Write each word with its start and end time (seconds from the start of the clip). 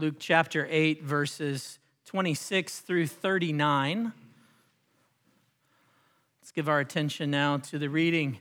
Luke 0.00 0.16
chapter 0.18 0.66
8, 0.70 1.02
verses 1.02 1.78
26 2.06 2.78
through 2.78 3.06
39. 3.06 4.14
Let's 6.40 6.52
give 6.52 6.70
our 6.70 6.80
attention 6.80 7.30
now 7.30 7.58
to 7.58 7.78
the 7.78 7.90
reading 7.90 8.38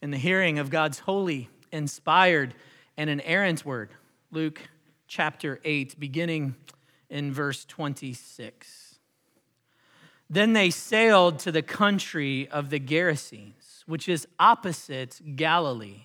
and 0.00 0.10
the 0.10 0.16
hearing 0.16 0.58
of 0.58 0.70
God's 0.70 1.00
holy, 1.00 1.50
inspired, 1.70 2.54
and 2.96 3.10
inerrant 3.10 3.66
word. 3.66 3.90
Luke 4.30 4.62
chapter 5.06 5.60
8, 5.64 6.00
beginning 6.00 6.54
in 7.10 7.30
verse 7.30 7.66
26. 7.66 8.94
Then 10.30 10.54
they 10.54 10.70
sailed 10.70 11.38
to 11.40 11.52
the 11.52 11.60
country 11.60 12.48
of 12.48 12.70
the 12.70 12.80
Gerasenes, 12.80 13.82
which 13.84 14.08
is 14.08 14.26
opposite 14.40 15.20
Galilee. 15.36 16.04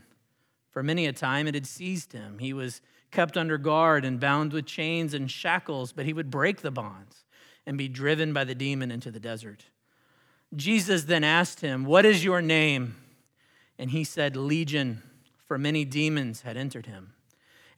For 0.71 0.81
many 0.81 1.05
a 1.05 1.13
time 1.13 1.47
it 1.47 1.53
had 1.53 1.67
seized 1.67 2.13
him. 2.13 2.39
He 2.39 2.53
was 2.53 2.81
kept 3.11 3.37
under 3.37 3.57
guard 3.57 4.05
and 4.05 4.19
bound 4.19 4.53
with 4.53 4.65
chains 4.65 5.13
and 5.13 5.29
shackles, 5.29 5.91
but 5.91 6.05
he 6.05 6.13
would 6.13 6.31
break 6.31 6.61
the 6.61 6.71
bonds 6.71 7.25
and 7.65 7.77
be 7.77 7.87
driven 7.87 8.33
by 8.33 8.43
the 8.43 8.55
demon 8.55 8.89
into 8.89 9.11
the 9.11 9.19
desert. 9.19 9.65
Jesus 10.55 11.03
then 11.03 11.23
asked 11.23 11.61
him, 11.61 11.85
What 11.85 12.05
is 12.05 12.23
your 12.23 12.41
name? 12.41 12.95
And 13.77 13.91
he 13.91 14.03
said, 14.03 14.35
Legion, 14.35 15.03
for 15.45 15.57
many 15.57 15.85
demons 15.85 16.41
had 16.41 16.57
entered 16.57 16.85
him. 16.85 17.13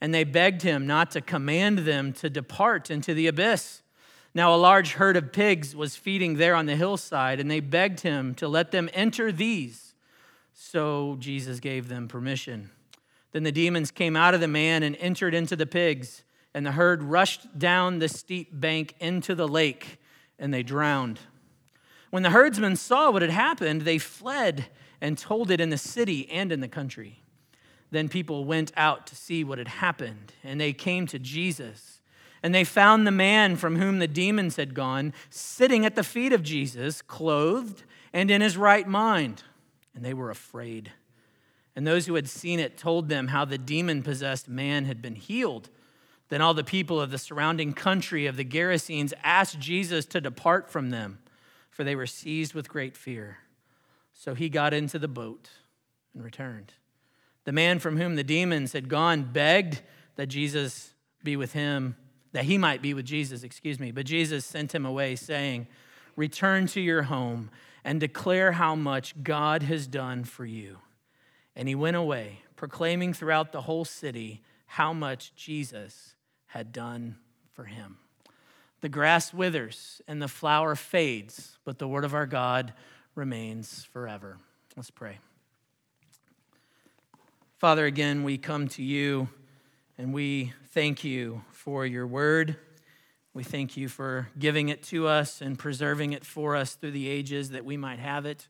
And 0.00 0.14
they 0.14 0.24
begged 0.24 0.62
him 0.62 0.86
not 0.86 1.10
to 1.12 1.20
command 1.20 1.80
them 1.80 2.12
to 2.14 2.30
depart 2.30 2.90
into 2.90 3.14
the 3.14 3.26
abyss. 3.26 3.82
Now, 4.34 4.54
a 4.54 4.56
large 4.56 4.94
herd 4.94 5.16
of 5.16 5.32
pigs 5.32 5.76
was 5.76 5.94
feeding 5.94 6.34
there 6.34 6.56
on 6.56 6.66
the 6.66 6.74
hillside, 6.74 7.38
and 7.38 7.50
they 7.50 7.60
begged 7.60 8.00
him 8.00 8.34
to 8.36 8.48
let 8.48 8.72
them 8.72 8.90
enter 8.92 9.30
these. 9.30 9.94
So 10.52 11.16
Jesus 11.20 11.60
gave 11.60 11.88
them 11.88 12.08
permission. 12.08 12.70
Then 13.34 13.42
the 13.42 13.50
demons 13.50 13.90
came 13.90 14.14
out 14.14 14.32
of 14.32 14.40
the 14.40 14.46
man 14.46 14.84
and 14.84 14.94
entered 15.00 15.34
into 15.34 15.56
the 15.56 15.66
pigs, 15.66 16.22
and 16.54 16.64
the 16.64 16.70
herd 16.70 17.02
rushed 17.02 17.58
down 17.58 17.98
the 17.98 18.08
steep 18.08 18.48
bank 18.52 18.94
into 19.00 19.34
the 19.34 19.48
lake, 19.48 19.98
and 20.38 20.54
they 20.54 20.62
drowned. 20.62 21.18
When 22.10 22.22
the 22.22 22.30
herdsmen 22.30 22.76
saw 22.76 23.10
what 23.10 23.22
had 23.22 23.32
happened, 23.32 23.82
they 23.82 23.98
fled 23.98 24.66
and 25.00 25.18
told 25.18 25.50
it 25.50 25.60
in 25.60 25.70
the 25.70 25.76
city 25.76 26.30
and 26.30 26.52
in 26.52 26.60
the 26.60 26.68
country. 26.68 27.24
Then 27.90 28.08
people 28.08 28.44
went 28.44 28.70
out 28.76 29.04
to 29.08 29.16
see 29.16 29.42
what 29.42 29.58
had 29.58 29.66
happened, 29.66 30.32
and 30.44 30.60
they 30.60 30.72
came 30.72 31.08
to 31.08 31.18
Jesus. 31.18 32.00
And 32.40 32.54
they 32.54 32.62
found 32.62 33.04
the 33.04 33.10
man 33.10 33.56
from 33.56 33.80
whom 33.80 33.98
the 33.98 34.06
demons 34.06 34.54
had 34.54 34.74
gone 34.74 35.12
sitting 35.28 35.84
at 35.84 35.96
the 35.96 36.04
feet 36.04 36.32
of 36.32 36.44
Jesus, 36.44 37.02
clothed 37.02 37.82
and 38.12 38.30
in 38.30 38.42
his 38.42 38.56
right 38.56 38.86
mind. 38.86 39.42
And 39.92 40.04
they 40.04 40.14
were 40.14 40.30
afraid. 40.30 40.92
And 41.76 41.86
those 41.86 42.06
who 42.06 42.14
had 42.14 42.28
seen 42.28 42.60
it 42.60 42.78
told 42.78 43.08
them 43.08 43.28
how 43.28 43.44
the 43.44 43.58
demon 43.58 44.02
possessed 44.02 44.48
man 44.48 44.84
had 44.84 45.02
been 45.02 45.16
healed. 45.16 45.70
Then 46.28 46.40
all 46.40 46.54
the 46.54 46.64
people 46.64 47.00
of 47.00 47.10
the 47.10 47.18
surrounding 47.18 47.72
country 47.72 48.26
of 48.26 48.36
the 48.36 48.44
Gerasenes 48.44 49.12
asked 49.22 49.58
Jesus 49.58 50.06
to 50.06 50.20
depart 50.20 50.70
from 50.70 50.90
them, 50.90 51.18
for 51.70 51.84
they 51.84 51.96
were 51.96 52.06
seized 52.06 52.54
with 52.54 52.68
great 52.68 52.96
fear. 52.96 53.38
So 54.12 54.34
he 54.34 54.48
got 54.48 54.72
into 54.72 54.98
the 54.98 55.08
boat 55.08 55.50
and 56.14 56.22
returned. 56.22 56.72
The 57.44 57.52
man 57.52 57.78
from 57.78 57.98
whom 57.98 58.14
the 58.14 58.24
demons 58.24 58.72
had 58.72 58.88
gone 58.88 59.24
begged 59.32 59.82
that 60.16 60.28
Jesus 60.28 60.94
be 61.22 61.36
with 61.36 61.52
him, 61.52 61.96
that 62.32 62.44
he 62.44 62.56
might 62.56 62.80
be 62.80 62.94
with 62.94 63.04
Jesus, 63.04 63.42
excuse 63.42 63.78
me. 63.78 63.90
But 63.90 64.06
Jesus 64.06 64.44
sent 64.44 64.74
him 64.74 64.86
away, 64.86 65.16
saying, 65.16 65.66
Return 66.16 66.66
to 66.68 66.80
your 66.80 67.02
home 67.02 67.50
and 67.84 68.00
declare 68.00 68.52
how 68.52 68.74
much 68.74 69.22
God 69.22 69.64
has 69.64 69.86
done 69.86 70.24
for 70.24 70.46
you. 70.46 70.78
And 71.56 71.68
he 71.68 71.74
went 71.74 71.96
away, 71.96 72.40
proclaiming 72.56 73.12
throughout 73.12 73.52
the 73.52 73.62
whole 73.62 73.84
city 73.84 74.42
how 74.66 74.92
much 74.92 75.34
Jesus 75.36 76.14
had 76.46 76.72
done 76.72 77.16
for 77.52 77.64
him. 77.64 77.98
The 78.80 78.88
grass 78.88 79.32
withers 79.32 80.02
and 80.06 80.20
the 80.20 80.28
flower 80.28 80.74
fades, 80.74 81.58
but 81.64 81.78
the 81.78 81.88
word 81.88 82.04
of 82.04 82.14
our 82.14 82.26
God 82.26 82.72
remains 83.14 83.84
forever. 83.84 84.38
Let's 84.76 84.90
pray. 84.90 85.18
Father, 87.58 87.86
again, 87.86 88.24
we 88.24 88.36
come 88.36 88.68
to 88.68 88.82
you 88.82 89.28
and 89.96 90.12
we 90.12 90.52
thank 90.72 91.04
you 91.04 91.42
for 91.50 91.86
your 91.86 92.06
word. 92.06 92.56
We 93.32 93.42
thank 93.42 93.76
you 93.76 93.88
for 93.88 94.28
giving 94.38 94.68
it 94.68 94.82
to 94.84 95.06
us 95.06 95.40
and 95.40 95.58
preserving 95.58 96.12
it 96.12 96.24
for 96.24 96.54
us 96.56 96.74
through 96.74 96.90
the 96.90 97.08
ages 97.08 97.50
that 97.50 97.64
we 97.64 97.76
might 97.76 98.00
have 98.00 98.26
it. 98.26 98.48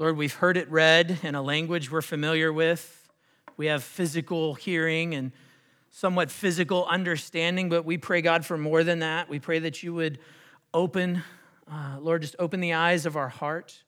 Lord, 0.00 0.16
we've 0.16 0.32
heard 0.32 0.56
it 0.56 0.70
read 0.70 1.18
in 1.22 1.34
a 1.34 1.42
language 1.42 1.90
we're 1.90 2.00
familiar 2.00 2.50
with. 2.50 3.06
We 3.58 3.66
have 3.66 3.84
physical 3.84 4.54
hearing 4.54 5.14
and 5.14 5.30
somewhat 5.90 6.30
physical 6.30 6.86
understanding, 6.86 7.68
but 7.68 7.84
we 7.84 7.98
pray, 7.98 8.22
God, 8.22 8.46
for 8.46 8.56
more 8.56 8.82
than 8.82 9.00
that. 9.00 9.28
We 9.28 9.38
pray 9.38 9.58
that 9.58 9.82
you 9.82 9.92
would 9.92 10.18
open, 10.72 11.22
uh, 11.70 11.98
Lord, 12.00 12.22
just 12.22 12.34
open 12.38 12.60
the 12.60 12.72
eyes 12.72 13.04
of 13.04 13.14
our 13.14 13.28
heart. 13.28 13.84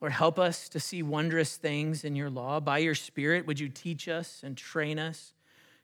Lord, 0.00 0.12
help 0.12 0.38
us 0.38 0.70
to 0.70 0.80
see 0.80 1.02
wondrous 1.02 1.58
things 1.58 2.02
in 2.02 2.16
your 2.16 2.30
law. 2.30 2.58
By 2.58 2.78
your 2.78 2.94
Spirit, 2.94 3.46
would 3.46 3.60
you 3.60 3.68
teach 3.68 4.08
us 4.08 4.40
and 4.42 4.56
train 4.56 4.98
us, 4.98 5.34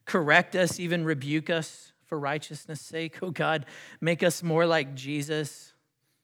correct 0.06 0.56
us, 0.56 0.80
even 0.80 1.04
rebuke 1.04 1.50
us 1.50 1.92
for 2.06 2.18
righteousness' 2.18 2.80
sake? 2.80 3.18
Oh 3.22 3.30
God, 3.30 3.66
make 4.00 4.22
us 4.22 4.42
more 4.42 4.64
like 4.64 4.94
Jesus. 4.94 5.74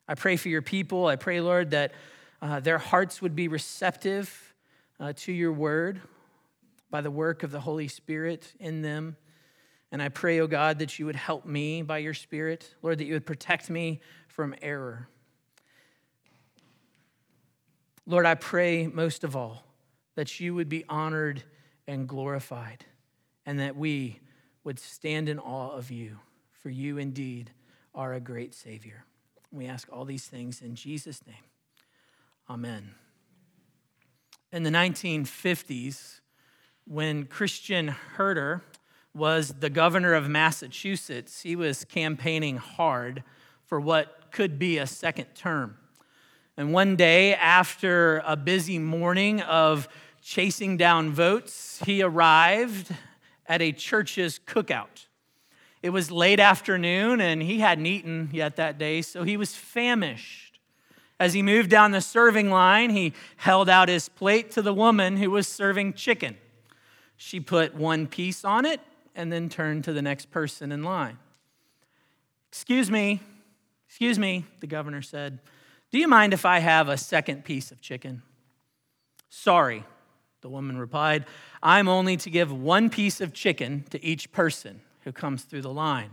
I 0.08 0.14
pray 0.14 0.36
for 0.36 0.48
your 0.48 0.62
people. 0.62 1.08
I 1.08 1.16
pray, 1.16 1.42
Lord, 1.42 1.72
that 1.72 1.92
uh, 2.42 2.60
their 2.60 2.78
hearts 2.78 3.20
would 3.20 3.36
be 3.36 3.48
receptive 3.48 4.54
uh, 4.98 5.12
to 5.16 5.32
your 5.32 5.52
word 5.52 6.00
by 6.90 7.00
the 7.00 7.10
work 7.10 7.42
of 7.42 7.50
the 7.50 7.60
Holy 7.60 7.88
Spirit 7.88 8.52
in 8.58 8.82
them. 8.82 9.16
And 9.92 10.02
I 10.02 10.08
pray, 10.08 10.40
oh 10.40 10.46
God, 10.46 10.78
that 10.78 10.98
you 10.98 11.06
would 11.06 11.16
help 11.16 11.44
me 11.44 11.82
by 11.82 11.98
your 11.98 12.14
Spirit. 12.14 12.74
Lord, 12.82 12.98
that 12.98 13.04
you 13.04 13.14
would 13.14 13.26
protect 13.26 13.68
me 13.68 14.00
from 14.28 14.54
error. 14.62 15.08
Lord, 18.06 18.26
I 18.26 18.34
pray 18.34 18.86
most 18.86 19.24
of 19.24 19.36
all 19.36 19.64
that 20.14 20.40
you 20.40 20.54
would 20.54 20.68
be 20.68 20.84
honored 20.88 21.42
and 21.86 22.08
glorified, 22.08 22.84
and 23.46 23.58
that 23.58 23.76
we 23.76 24.20
would 24.64 24.78
stand 24.78 25.28
in 25.28 25.38
awe 25.38 25.70
of 25.70 25.90
you, 25.90 26.18
for 26.52 26.70
you 26.70 26.98
indeed 26.98 27.50
are 27.94 28.14
a 28.14 28.20
great 28.20 28.54
Savior. 28.54 29.04
We 29.50 29.66
ask 29.66 29.88
all 29.92 30.04
these 30.04 30.26
things 30.26 30.60
in 30.62 30.74
Jesus' 30.74 31.26
name. 31.26 31.49
Amen. 32.50 32.96
In 34.50 34.64
the 34.64 34.70
1950s, 34.70 36.18
when 36.84 37.26
Christian 37.26 37.86
Herter 37.86 38.64
was 39.14 39.54
the 39.60 39.70
governor 39.70 40.14
of 40.14 40.28
Massachusetts, 40.28 41.42
he 41.42 41.54
was 41.54 41.84
campaigning 41.84 42.56
hard 42.56 43.22
for 43.66 43.78
what 43.78 44.32
could 44.32 44.58
be 44.58 44.78
a 44.78 44.86
second 44.88 45.26
term. 45.36 45.78
And 46.56 46.72
one 46.72 46.96
day, 46.96 47.36
after 47.36 48.20
a 48.26 48.34
busy 48.34 48.80
morning 48.80 49.40
of 49.42 49.88
chasing 50.20 50.76
down 50.76 51.12
votes, 51.12 51.80
he 51.86 52.02
arrived 52.02 52.92
at 53.46 53.62
a 53.62 53.70
church's 53.70 54.40
cookout. 54.40 55.06
It 55.84 55.90
was 55.90 56.10
late 56.10 56.40
afternoon, 56.40 57.20
and 57.20 57.40
he 57.40 57.60
hadn't 57.60 57.86
eaten 57.86 58.28
yet 58.32 58.56
that 58.56 58.76
day, 58.76 59.02
so 59.02 59.22
he 59.22 59.36
was 59.36 59.54
famished. 59.54 60.49
As 61.20 61.34
he 61.34 61.42
moved 61.42 61.68
down 61.68 61.90
the 61.90 62.00
serving 62.00 62.50
line, 62.50 62.88
he 62.88 63.12
held 63.36 63.68
out 63.68 63.90
his 63.90 64.08
plate 64.08 64.50
to 64.52 64.62
the 64.62 64.72
woman 64.72 65.18
who 65.18 65.30
was 65.30 65.46
serving 65.46 65.92
chicken. 65.92 66.38
She 67.18 67.40
put 67.40 67.74
one 67.74 68.06
piece 68.06 68.42
on 68.42 68.64
it 68.64 68.80
and 69.14 69.30
then 69.30 69.50
turned 69.50 69.84
to 69.84 69.92
the 69.92 70.00
next 70.00 70.30
person 70.30 70.72
in 70.72 70.82
line. 70.82 71.18
Excuse 72.48 72.90
me, 72.90 73.20
excuse 73.86 74.18
me, 74.18 74.46
the 74.60 74.66
governor 74.66 75.02
said. 75.02 75.40
Do 75.92 75.98
you 75.98 76.08
mind 76.08 76.32
if 76.32 76.46
I 76.46 76.60
have 76.60 76.88
a 76.88 76.96
second 76.96 77.44
piece 77.44 77.70
of 77.70 77.82
chicken? 77.82 78.22
Sorry, 79.28 79.84
the 80.40 80.48
woman 80.48 80.78
replied. 80.78 81.26
I'm 81.62 81.86
only 81.86 82.16
to 82.16 82.30
give 82.30 82.50
one 82.50 82.88
piece 82.88 83.20
of 83.20 83.34
chicken 83.34 83.84
to 83.90 84.02
each 84.02 84.32
person 84.32 84.80
who 85.00 85.12
comes 85.12 85.42
through 85.42 85.62
the 85.62 85.72
line. 85.72 86.12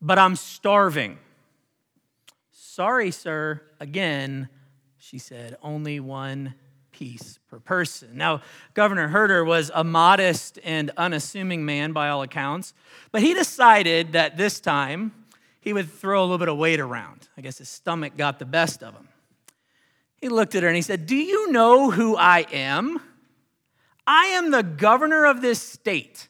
But 0.00 0.20
I'm 0.20 0.36
starving. 0.36 1.18
Sorry, 2.74 3.12
sir. 3.12 3.62
Again, 3.78 4.48
she 4.98 5.16
said, 5.18 5.56
only 5.62 6.00
one 6.00 6.54
piece 6.90 7.38
per 7.48 7.60
person. 7.60 8.16
Now, 8.16 8.42
Governor 8.74 9.06
Herter 9.06 9.44
was 9.44 9.70
a 9.72 9.84
modest 9.84 10.58
and 10.64 10.90
unassuming 10.96 11.64
man 11.64 11.92
by 11.92 12.08
all 12.08 12.22
accounts, 12.22 12.74
but 13.12 13.22
he 13.22 13.32
decided 13.32 14.14
that 14.14 14.36
this 14.36 14.58
time 14.58 15.12
he 15.60 15.72
would 15.72 15.88
throw 15.88 16.22
a 16.22 16.24
little 16.24 16.38
bit 16.38 16.48
of 16.48 16.56
weight 16.56 16.80
around. 16.80 17.28
I 17.36 17.42
guess 17.42 17.58
his 17.58 17.68
stomach 17.68 18.16
got 18.16 18.40
the 18.40 18.44
best 18.44 18.82
of 18.82 18.92
him. 18.92 19.06
He 20.16 20.28
looked 20.28 20.56
at 20.56 20.64
her 20.64 20.68
and 20.68 20.74
he 20.74 20.82
said, 20.82 21.06
Do 21.06 21.14
you 21.14 21.52
know 21.52 21.92
who 21.92 22.16
I 22.16 22.44
am? 22.50 22.98
I 24.04 24.24
am 24.26 24.50
the 24.50 24.64
governor 24.64 25.26
of 25.26 25.42
this 25.42 25.62
state, 25.62 26.26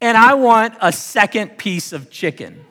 and 0.00 0.16
I 0.16 0.32
want 0.32 0.76
a 0.80 0.92
second 0.92 1.58
piece 1.58 1.92
of 1.92 2.10
chicken. 2.10 2.64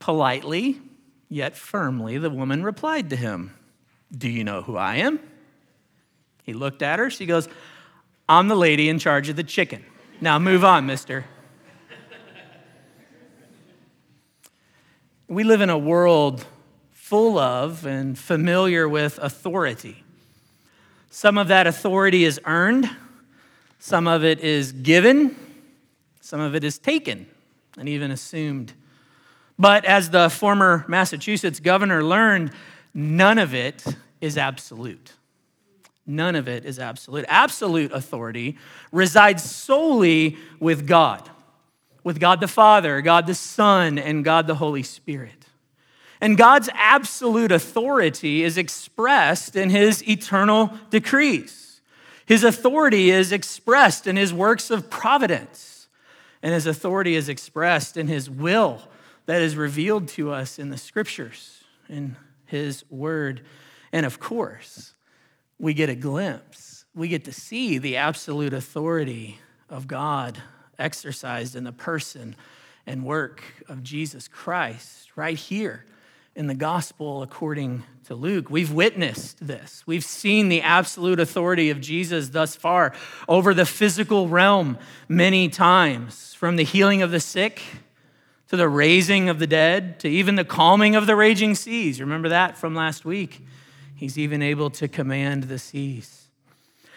Politely, 0.00 0.80
yet 1.28 1.56
firmly, 1.56 2.18
the 2.18 2.30
woman 2.30 2.64
replied 2.64 3.10
to 3.10 3.16
him, 3.16 3.54
Do 4.10 4.28
you 4.28 4.42
know 4.42 4.62
who 4.62 4.76
I 4.76 4.96
am? 4.96 5.20
He 6.42 6.54
looked 6.54 6.82
at 6.82 6.98
her. 6.98 7.10
She 7.10 7.26
goes, 7.26 7.48
I'm 8.28 8.48
the 8.48 8.56
lady 8.56 8.88
in 8.88 8.98
charge 8.98 9.28
of 9.28 9.36
the 9.36 9.44
chicken. 9.44 9.84
Now 10.20 10.38
move 10.38 10.64
on, 10.64 10.86
mister. 10.86 11.26
We 15.28 15.44
live 15.44 15.60
in 15.60 15.70
a 15.70 15.78
world 15.78 16.44
full 16.90 17.38
of 17.38 17.86
and 17.86 18.18
familiar 18.18 18.88
with 18.88 19.18
authority. 19.22 20.02
Some 21.10 21.38
of 21.38 21.48
that 21.48 21.66
authority 21.66 22.24
is 22.24 22.40
earned, 22.44 22.90
some 23.78 24.06
of 24.06 24.24
it 24.24 24.40
is 24.40 24.72
given, 24.72 25.36
some 26.20 26.40
of 26.40 26.54
it 26.54 26.64
is 26.64 26.78
taken 26.78 27.26
and 27.76 27.88
even 27.88 28.10
assumed. 28.10 28.72
But 29.60 29.84
as 29.84 30.08
the 30.08 30.30
former 30.30 30.86
Massachusetts 30.88 31.60
governor 31.60 32.02
learned, 32.02 32.52
none 32.94 33.36
of 33.36 33.54
it 33.54 33.84
is 34.22 34.38
absolute. 34.38 35.12
None 36.06 36.34
of 36.34 36.48
it 36.48 36.64
is 36.64 36.78
absolute. 36.78 37.26
Absolute 37.28 37.92
authority 37.92 38.56
resides 38.90 39.42
solely 39.42 40.38
with 40.60 40.86
God, 40.86 41.28
with 42.02 42.18
God 42.18 42.40
the 42.40 42.48
Father, 42.48 43.02
God 43.02 43.26
the 43.26 43.34
Son, 43.34 43.98
and 43.98 44.24
God 44.24 44.46
the 44.46 44.54
Holy 44.54 44.82
Spirit. 44.82 45.44
And 46.22 46.38
God's 46.38 46.70
absolute 46.72 47.52
authority 47.52 48.42
is 48.42 48.56
expressed 48.56 49.56
in 49.56 49.68
his 49.68 50.02
eternal 50.08 50.72
decrees. 50.88 51.82
His 52.24 52.44
authority 52.44 53.10
is 53.10 53.30
expressed 53.30 54.06
in 54.06 54.16
his 54.16 54.32
works 54.32 54.70
of 54.70 54.88
providence, 54.88 55.88
and 56.42 56.54
his 56.54 56.66
authority 56.66 57.14
is 57.14 57.28
expressed 57.28 57.98
in 57.98 58.08
his 58.08 58.30
will 58.30 58.84
that 59.30 59.42
is 59.42 59.54
revealed 59.54 60.08
to 60.08 60.32
us 60.32 60.58
in 60.58 60.70
the 60.70 60.76
scriptures, 60.76 61.62
in 61.88 62.16
his 62.46 62.84
word. 62.90 63.42
And 63.92 64.04
of 64.04 64.18
course, 64.18 64.94
we 65.56 65.72
get 65.72 65.88
a 65.88 65.94
glimpse, 65.94 66.84
we 66.96 67.06
get 67.06 67.24
to 67.26 67.32
see 67.32 67.78
the 67.78 67.96
absolute 67.96 68.52
authority 68.52 69.38
of 69.68 69.86
God 69.86 70.42
exercised 70.80 71.54
in 71.54 71.62
the 71.62 71.70
person 71.70 72.34
and 72.88 73.04
work 73.04 73.44
of 73.68 73.84
Jesus 73.84 74.26
Christ 74.26 75.10
right 75.14 75.36
here 75.36 75.84
in 76.34 76.48
the 76.48 76.54
gospel 76.56 77.22
according 77.22 77.84
to 78.06 78.16
Luke. 78.16 78.50
We've 78.50 78.72
witnessed 78.72 79.46
this. 79.46 79.84
We've 79.86 80.02
seen 80.02 80.48
the 80.48 80.62
absolute 80.62 81.20
authority 81.20 81.70
of 81.70 81.80
Jesus 81.80 82.30
thus 82.30 82.56
far 82.56 82.94
over 83.28 83.54
the 83.54 83.64
physical 83.64 84.28
realm 84.28 84.76
many 85.08 85.48
times, 85.48 86.34
from 86.34 86.56
the 86.56 86.64
healing 86.64 87.00
of 87.02 87.12
the 87.12 87.20
sick 87.20 87.62
to 88.50 88.56
the 88.56 88.68
raising 88.68 89.28
of 89.28 89.38
the 89.38 89.46
dead 89.46 90.00
to 90.00 90.08
even 90.08 90.34
the 90.34 90.44
calming 90.44 90.96
of 90.96 91.06
the 91.06 91.16
raging 91.16 91.54
seas. 91.54 92.00
Remember 92.00 92.28
that 92.28 92.58
from 92.58 92.74
last 92.74 93.04
week? 93.04 93.46
He's 93.94 94.18
even 94.18 94.42
able 94.42 94.70
to 94.70 94.88
command 94.88 95.44
the 95.44 95.58
seas. 95.58 96.26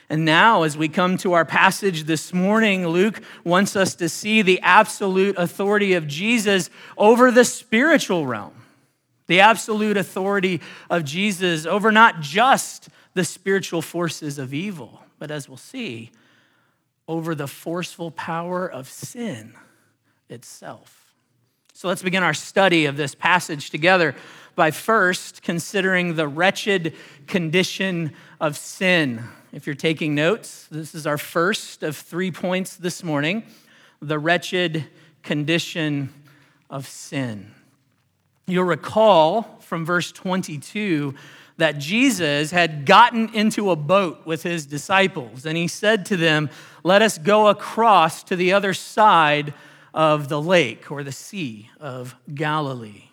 And 0.10 0.26
now, 0.26 0.64
as 0.64 0.76
we 0.76 0.90
come 0.90 1.16
to 1.20 1.34
our 1.34 1.46
passage 1.46 2.04
this 2.04 2.34
morning, 2.34 2.88
Luke 2.88 3.22
wants 3.44 3.76
us 3.76 3.94
to 3.96 4.10
see 4.10 4.42
the 4.42 4.60
absolute 4.62 5.36
authority 5.38 5.94
of 5.94 6.08
Jesus 6.08 6.72
over 6.98 7.32
the 7.32 7.46
spiritual 7.46 8.26
realm 8.28 8.54
the 9.28 9.40
absolute 9.40 9.96
authority 9.96 10.60
of 10.90 11.06
Jesus 11.06 11.66
over 11.66 11.92
not 11.94 12.20
just 12.20 12.90
the 13.14 13.24
spiritual 13.24 13.82
forces 13.82 14.38
of 14.38 14.54
evil, 14.54 15.02
but 15.18 15.32
as 15.32 15.48
we'll 15.48 15.56
see, 15.56 16.12
over 17.08 17.34
the 17.34 17.48
forceful 17.48 18.12
power 18.12 18.70
of 18.70 18.90
sin 18.90 19.54
itself. 20.30 21.03
So 21.76 21.88
let's 21.88 22.04
begin 22.04 22.22
our 22.22 22.36
study 22.36 22.86
of 22.86 22.98
this 22.98 23.16
passage 23.16 23.72
together 23.72 24.14
by 24.56 24.70
first 24.70 25.42
considering 25.42 26.16
the 26.16 26.28
wretched 26.28 26.94
condition 27.26 28.14
of 28.40 28.58
sin. 28.58 29.24
If 29.52 29.66
you're 29.66 29.74
taking 29.74 30.14
notes, 30.14 30.68
this 30.70 30.94
is 30.94 31.08
our 31.08 31.18
first 31.18 31.82
of 31.82 31.98
three 31.98 32.32
points 32.32 32.76
this 32.76 33.04
morning 33.04 33.44
the 34.04 34.20
wretched 34.20 34.86
condition 35.24 36.14
of 36.70 36.88
sin. 36.88 37.52
You'll 38.46 38.66
recall 38.66 39.58
from 39.62 39.84
verse 39.84 40.12
22 40.12 41.16
that 41.58 41.80
Jesus 41.80 42.52
had 42.52 42.86
gotten 42.86 43.34
into 43.34 43.72
a 43.72 43.76
boat 43.76 44.28
with 44.28 44.44
his 44.44 44.68
disciples, 44.68 45.46
and 45.48 45.58
he 45.58 45.68
said 45.68 46.06
to 46.08 46.18
them, 46.18 46.52
Let 46.84 47.02
us 47.02 47.18
go 47.18 47.48
across 47.48 48.24
to 48.26 48.36
the 48.36 48.54
other 48.54 48.76
side 48.76 49.56
of 49.94 50.30
the 50.30 50.42
lake 50.42 50.92
or 50.92 51.04
the 51.04 51.12
sea 51.12 51.70
of 51.80 52.16
Galilee. 52.34 53.06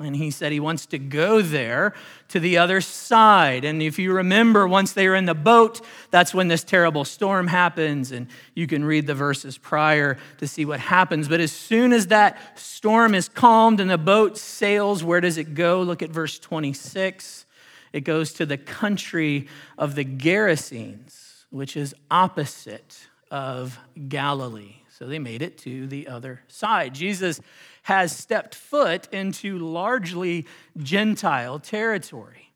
And 0.00 0.14
he 0.14 0.30
said 0.30 0.52
he 0.52 0.60
wants 0.60 0.86
to 0.86 0.98
go 0.98 1.42
there 1.42 1.92
to 2.28 2.38
the 2.38 2.58
other 2.58 2.80
side. 2.80 3.64
And 3.64 3.82
if 3.82 3.98
you 3.98 4.12
remember, 4.12 4.68
once 4.68 4.92
they 4.92 5.08
were 5.08 5.16
in 5.16 5.24
the 5.24 5.34
boat, 5.34 5.80
that's 6.12 6.32
when 6.32 6.46
this 6.46 6.62
terrible 6.62 7.04
storm 7.04 7.48
happens. 7.48 8.12
And 8.12 8.28
you 8.54 8.68
can 8.68 8.84
read 8.84 9.08
the 9.08 9.14
verses 9.16 9.58
prior 9.58 10.16
to 10.36 10.46
see 10.46 10.64
what 10.64 10.78
happens. 10.78 11.26
But 11.26 11.40
as 11.40 11.50
soon 11.50 11.92
as 11.92 12.06
that 12.08 12.38
storm 12.56 13.12
is 13.12 13.28
calmed 13.28 13.80
and 13.80 13.90
the 13.90 13.98
boat 13.98 14.38
sails, 14.38 15.02
where 15.02 15.20
does 15.20 15.36
it 15.36 15.54
go? 15.54 15.82
Look 15.82 16.00
at 16.00 16.10
verse 16.10 16.38
26. 16.38 17.44
It 17.92 18.02
goes 18.02 18.32
to 18.34 18.46
the 18.46 18.58
country 18.58 19.48
of 19.76 19.96
the 19.96 20.04
Gerasenes, 20.04 21.44
which 21.50 21.76
is 21.76 21.92
opposite 22.08 23.08
of 23.32 23.80
Galilee. 24.08 24.77
So 24.98 25.06
they 25.06 25.20
made 25.20 25.42
it 25.42 25.58
to 25.58 25.86
the 25.86 26.08
other 26.08 26.40
side. 26.48 26.92
Jesus 26.92 27.40
has 27.82 28.10
stepped 28.10 28.56
foot 28.56 29.06
into 29.12 29.56
largely 29.56 30.44
Gentile 30.76 31.60
territory. 31.60 32.52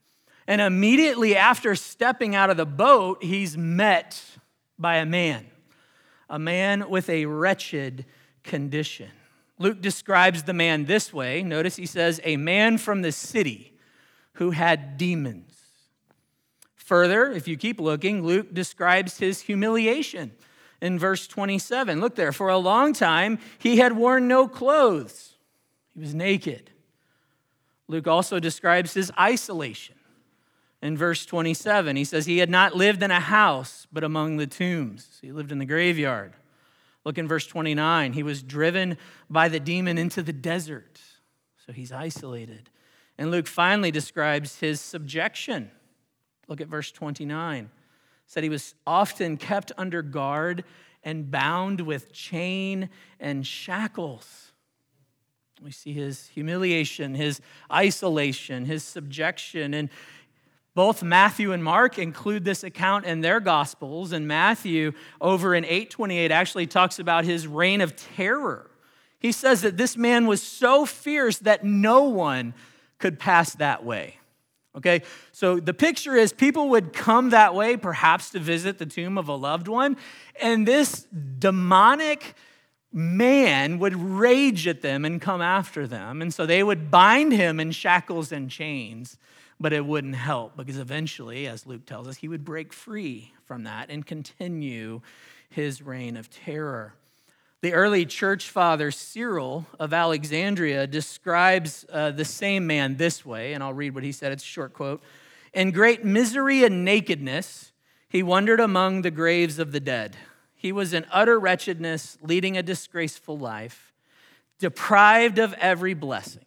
And 0.48 0.60
immediately 0.60 1.36
after 1.36 1.76
stepping 1.76 2.34
out 2.34 2.50
of 2.50 2.56
the 2.56 2.66
boat, 2.66 3.22
he's 3.22 3.56
met 3.56 4.20
by 4.76 4.96
a 4.96 5.06
man, 5.06 5.46
a 6.28 6.40
man 6.40 6.90
with 6.90 7.08
a 7.08 7.26
wretched 7.26 8.06
condition. 8.42 9.10
Luke 9.60 9.80
describes 9.80 10.42
the 10.42 10.52
man 10.52 10.86
this 10.86 11.12
way. 11.12 11.44
Notice 11.44 11.76
he 11.76 11.86
says, 11.86 12.20
a 12.24 12.36
man 12.36 12.76
from 12.76 13.02
the 13.02 13.12
city 13.12 13.72
who 14.32 14.50
had 14.50 14.96
demons. 14.96 15.60
Further, 16.74 17.30
if 17.30 17.46
you 17.46 17.56
keep 17.56 17.80
looking, 17.80 18.24
Luke 18.24 18.52
describes 18.52 19.18
his 19.18 19.42
humiliation 19.42 20.32
in 20.82 20.98
verse 20.98 21.26
27. 21.28 22.00
Look 22.00 22.16
there. 22.16 22.32
For 22.32 22.48
a 22.48 22.58
long 22.58 22.92
time, 22.92 23.38
he 23.58 23.78
had 23.78 23.96
worn 23.96 24.28
no 24.28 24.46
clothes, 24.46 25.36
he 25.94 26.00
was 26.00 26.14
naked. 26.14 26.70
Luke 27.88 28.06
also 28.06 28.38
describes 28.38 28.94
his 28.94 29.10
isolation. 29.18 29.96
In 30.80 30.96
verse 30.96 31.24
27, 31.26 31.94
he 31.94 32.04
says 32.04 32.26
he 32.26 32.38
had 32.38 32.50
not 32.50 32.74
lived 32.74 33.02
in 33.02 33.10
a 33.10 33.20
house, 33.20 33.86
but 33.92 34.02
among 34.02 34.36
the 34.36 34.46
tombs. 34.46 35.18
He 35.22 35.30
lived 35.30 35.52
in 35.52 35.58
the 35.58 35.64
graveyard. 35.64 36.32
Look 37.04 37.18
in 37.18 37.28
verse 37.28 37.46
29. 37.46 38.14
He 38.14 38.22
was 38.22 38.42
driven 38.42 38.96
by 39.30 39.48
the 39.48 39.60
demon 39.60 39.98
into 39.98 40.22
the 40.22 40.32
desert. 40.32 41.00
So 41.64 41.72
he's 41.72 41.92
isolated. 41.92 42.70
And 43.18 43.30
Luke 43.30 43.46
finally 43.46 43.90
describes 43.90 44.58
his 44.58 44.80
subjection. 44.80 45.70
Look 46.48 46.60
at 46.60 46.68
verse 46.68 46.90
29 46.90 47.70
said 48.32 48.42
he 48.42 48.48
was 48.48 48.74
often 48.86 49.36
kept 49.36 49.72
under 49.76 50.00
guard 50.00 50.64
and 51.04 51.30
bound 51.30 51.82
with 51.82 52.10
chain 52.14 52.88
and 53.20 53.46
shackles. 53.46 54.52
We 55.60 55.70
see 55.70 55.92
his 55.92 56.28
humiliation, 56.28 57.14
his 57.14 57.42
isolation, 57.70 58.64
his 58.64 58.84
subjection. 58.84 59.74
And 59.74 59.90
both 60.74 61.02
Matthew 61.02 61.52
and 61.52 61.62
Mark 61.62 61.98
include 61.98 62.46
this 62.46 62.64
account 62.64 63.04
in 63.04 63.20
their 63.20 63.38
gospels. 63.38 64.12
And 64.12 64.26
Matthew, 64.26 64.92
over 65.20 65.54
in 65.54 65.66
828, 65.66 66.30
actually 66.30 66.66
talks 66.66 66.98
about 66.98 67.26
his 67.26 67.46
reign 67.46 67.82
of 67.82 67.94
terror. 67.96 68.70
He 69.18 69.30
says 69.30 69.60
that 69.60 69.76
this 69.76 69.94
man 69.94 70.26
was 70.26 70.42
so 70.42 70.86
fierce 70.86 71.38
that 71.40 71.64
no 71.64 72.04
one 72.04 72.54
could 72.98 73.18
pass 73.18 73.52
that 73.56 73.84
way. 73.84 74.16
Okay, 74.74 75.02
so 75.32 75.60
the 75.60 75.74
picture 75.74 76.16
is 76.16 76.32
people 76.32 76.70
would 76.70 76.94
come 76.94 77.30
that 77.30 77.54
way, 77.54 77.76
perhaps 77.76 78.30
to 78.30 78.38
visit 78.38 78.78
the 78.78 78.86
tomb 78.86 79.18
of 79.18 79.28
a 79.28 79.34
loved 79.34 79.68
one, 79.68 79.98
and 80.40 80.66
this 80.66 81.06
demonic 81.38 82.34
man 82.90 83.78
would 83.78 83.94
rage 83.94 84.66
at 84.66 84.80
them 84.80 85.04
and 85.04 85.20
come 85.20 85.42
after 85.42 85.86
them. 85.86 86.22
And 86.22 86.32
so 86.32 86.46
they 86.46 86.62
would 86.62 86.90
bind 86.90 87.32
him 87.32 87.60
in 87.60 87.70
shackles 87.72 88.32
and 88.32 88.50
chains, 88.50 89.18
but 89.60 89.72
it 89.72 89.84
wouldn't 89.84 90.16
help 90.16 90.56
because 90.56 90.78
eventually, 90.78 91.46
as 91.46 91.66
Luke 91.66 91.84
tells 91.86 92.08
us, 92.08 92.16
he 92.16 92.28
would 92.28 92.44
break 92.44 92.72
free 92.72 93.32
from 93.44 93.64
that 93.64 93.90
and 93.90 94.06
continue 94.06 95.00
his 95.48 95.82
reign 95.82 96.16
of 96.16 96.30
terror. 96.30 96.94
The 97.62 97.74
early 97.74 98.04
church 98.06 98.50
father 98.50 98.90
Cyril 98.90 99.66
of 99.78 99.92
Alexandria 99.92 100.88
describes 100.88 101.86
uh, 101.92 102.10
the 102.10 102.24
same 102.24 102.66
man 102.66 102.96
this 102.96 103.24
way, 103.24 103.52
and 103.52 103.62
I'll 103.62 103.72
read 103.72 103.94
what 103.94 104.02
he 104.02 104.10
said. 104.10 104.32
It's 104.32 104.42
a 104.42 104.46
short 104.46 104.72
quote. 104.72 105.00
In 105.54 105.70
great 105.70 106.04
misery 106.04 106.64
and 106.64 106.84
nakedness, 106.84 107.70
he 108.08 108.20
wandered 108.24 108.58
among 108.58 109.02
the 109.02 109.12
graves 109.12 109.60
of 109.60 109.70
the 109.70 109.78
dead. 109.78 110.16
He 110.56 110.72
was 110.72 110.92
in 110.92 111.06
utter 111.12 111.38
wretchedness, 111.38 112.18
leading 112.20 112.56
a 112.56 112.64
disgraceful 112.64 113.38
life, 113.38 113.92
deprived 114.58 115.38
of 115.38 115.54
every 115.54 115.94
blessing, 115.94 116.46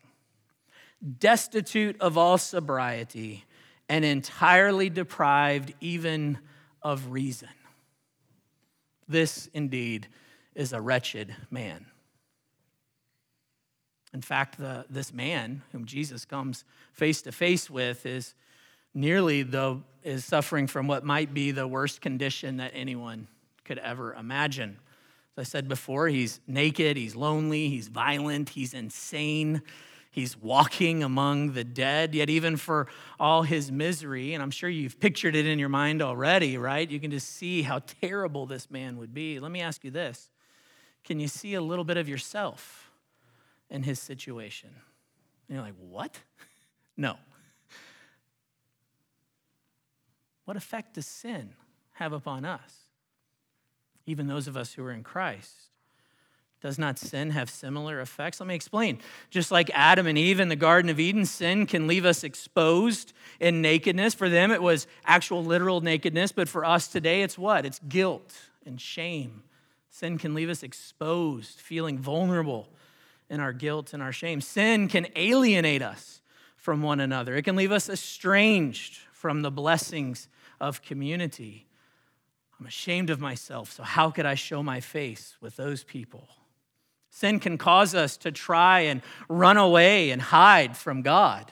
destitute 1.20 1.96
of 2.02 2.18
all 2.18 2.38
sobriety, 2.38 3.46
and 3.88 4.04
entirely 4.04 4.90
deprived 4.90 5.74
even 5.80 6.40
of 6.82 7.12
reason. 7.12 7.50
This 9.08 9.48
indeed 9.54 10.10
is 10.56 10.74
a 10.74 10.82
wretched 10.82 11.36
man. 11.52 11.86
In 14.14 14.22
fact, 14.22 14.58
the, 14.58 14.86
this 14.90 15.14
man 15.14 15.62
whom 15.74 15.86
Jesus 15.86 16.24
comes 16.24 16.64
face 16.94 17.22
to 17.24 17.32
face 17.32 17.70
with 17.70 18.06
is 18.06 18.34
nearly 18.94 19.44
the 19.44 19.82
is 20.04 20.24
suffering 20.24 20.68
from 20.68 20.88
what 20.88 21.04
might 21.04 21.34
be 21.34 21.52
the 21.52 21.68
worst 21.68 22.00
condition 22.00 22.58
that 22.58 22.72
anyone 22.74 23.28
could 23.66 23.80
ever 23.80 24.14
imagine. 24.14 24.78
As 25.36 25.42
I 25.42 25.44
said 25.44 25.68
before, 25.68 26.08
he's 26.08 26.40
naked, 26.48 26.96
he's 26.96 27.16
lonely, 27.16 27.70
he's 27.70 27.88
violent, 27.90 28.50
he's 28.50 28.74
insane. 28.74 29.62
He's 30.12 30.38
walking 30.38 31.04
among 31.04 31.52
the 31.52 31.66
dead, 31.66 32.16
yet, 32.16 32.30
even 32.30 32.56
for 32.56 32.88
all 33.20 33.44
his 33.44 33.70
misery, 33.70 34.34
and 34.34 34.42
I'm 34.42 34.50
sure 34.50 34.70
you've 34.70 34.98
pictured 34.98 35.36
it 35.36 35.46
in 35.46 35.60
your 35.60 35.68
mind 35.68 36.02
already, 36.02 36.58
right? 36.58 36.90
You 36.90 37.02
can 37.02 37.12
just 37.12 37.36
see 37.36 37.64
how 37.64 37.80
terrible 38.00 38.46
this 38.46 38.72
man 38.72 38.98
would 39.00 39.14
be. 39.14 39.42
Let 39.42 39.52
me 39.52 39.60
ask 39.60 39.84
you 39.84 39.92
this 39.92 40.30
can 41.06 41.20
you 41.20 41.28
see 41.28 41.54
a 41.54 41.62
little 41.62 41.86
bit 41.86 41.98
of 41.98 42.10
yourself 42.10 42.90
in 43.70 43.84
his 43.84 44.00
situation? 44.00 44.70
And 45.48 45.56
you're 45.56 45.64
like, 45.64 45.76
what? 45.80 46.20
no. 46.98 47.16
What 50.46 50.58
effect 50.58 50.96
does 50.96 51.06
sin 51.06 51.52
have 51.94 52.12
upon 52.12 52.44
us? 52.44 52.74
Even 54.08 54.28
those 54.28 54.48
of 54.48 54.58
us 54.58 54.74
who 54.74 54.84
are 54.84 54.92
in 54.92 55.04
Christ. 55.04 55.54
Does 56.62 56.80
not 56.80 56.98
sin 56.98 57.32
have 57.32 57.50
similar 57.50 58.00
effects? 58.00 58.40
Let 58.40 58.48
me 58.48 58.56
explain. 58.56 59.00
Just 59.30 59.52
like 59.52 59.70
Adam 59.74 60.08
and 60.08 60.18
Eve 60.18 60.40
in 60.40 60.50
the 60.50 60.56
Garden 60.56 60.90
of 60.90 61.00
Eden, 61.00 61.26
sin 61.26 61.68
can 61.68 61.86
leave 61.86 62.06
us 62.06 62.24
exposed 62.24 63.14
in 63.40 63.62
nakedness. 63.62 64.16
For 64.16 64.30
them, 64.30 64.52
it 64.52 64.64
was 64.64 64.88
actual 65.06 65.44
literal 65.44 65.82
nakedness, 65.82 66.32
but 66.32 66.50
for 66.50 66.66
us 66.66 66.88
today, 66.88 67.22
it's 67.22 67.38
what? 67.38 67.66
It's 67.66 67.80
guilt 67.88 68.34
and 68.66 68.82
shame 68.82 69.44
Sin 69.96 70.18
can 70.18 70.34
leave 70.34 70.50
us 70.50 70.62
exposed, 70.62 71.58
feeling 71.62 71.98
vulnerable 71.98 72.68
in 73.30 73.40
our 73.40 73.54
guilt 73.54 73.94
and 73.94 74.04
our 74.04 74.12
shame. 74.12 74.42
Sin 74.42 74.90
can 74.90 75.08
alienate 75.16 75.82
us 75.82 76.22
from 76.58 76.82
one 76.82 77.00
another, 77.00 77.34
it 77.38 77.44
can 77.44 77.56
leave 77.56 77.72
us 77.72 77.88
estranged 77.88 78.98
from 79.14 79.42
the 79.42 79.50
blessings 79.50 80.28
of 80.60 80.82
community. 80.82 81.66
I'm 82.60 82.66
ashamed 82.66 83.10
of 83.10 83.22
myself, 83.22 83.72
so 83.72 83.84
how 83.84 84.12
could 84.12 84.26
I 84.26 84.36
show 84.36 84.62
my 84.62 84.82
face 84.82 85.38
with 85.40 85.56
those 85.56 85.86
people? 85.86 86.28
Sin 87.10 87.40
can 87.40 87.58
cause 87.58 87.96
us 87.96 88.18
to 88.18 88.34
try 88.34 88.82
and 88.82 89.02
run 89.30 89.56
away 89.56 90.12
and 90.12 90.22
hide 90.22 90.76
from 90.76 91.04
God. 91.04 91.50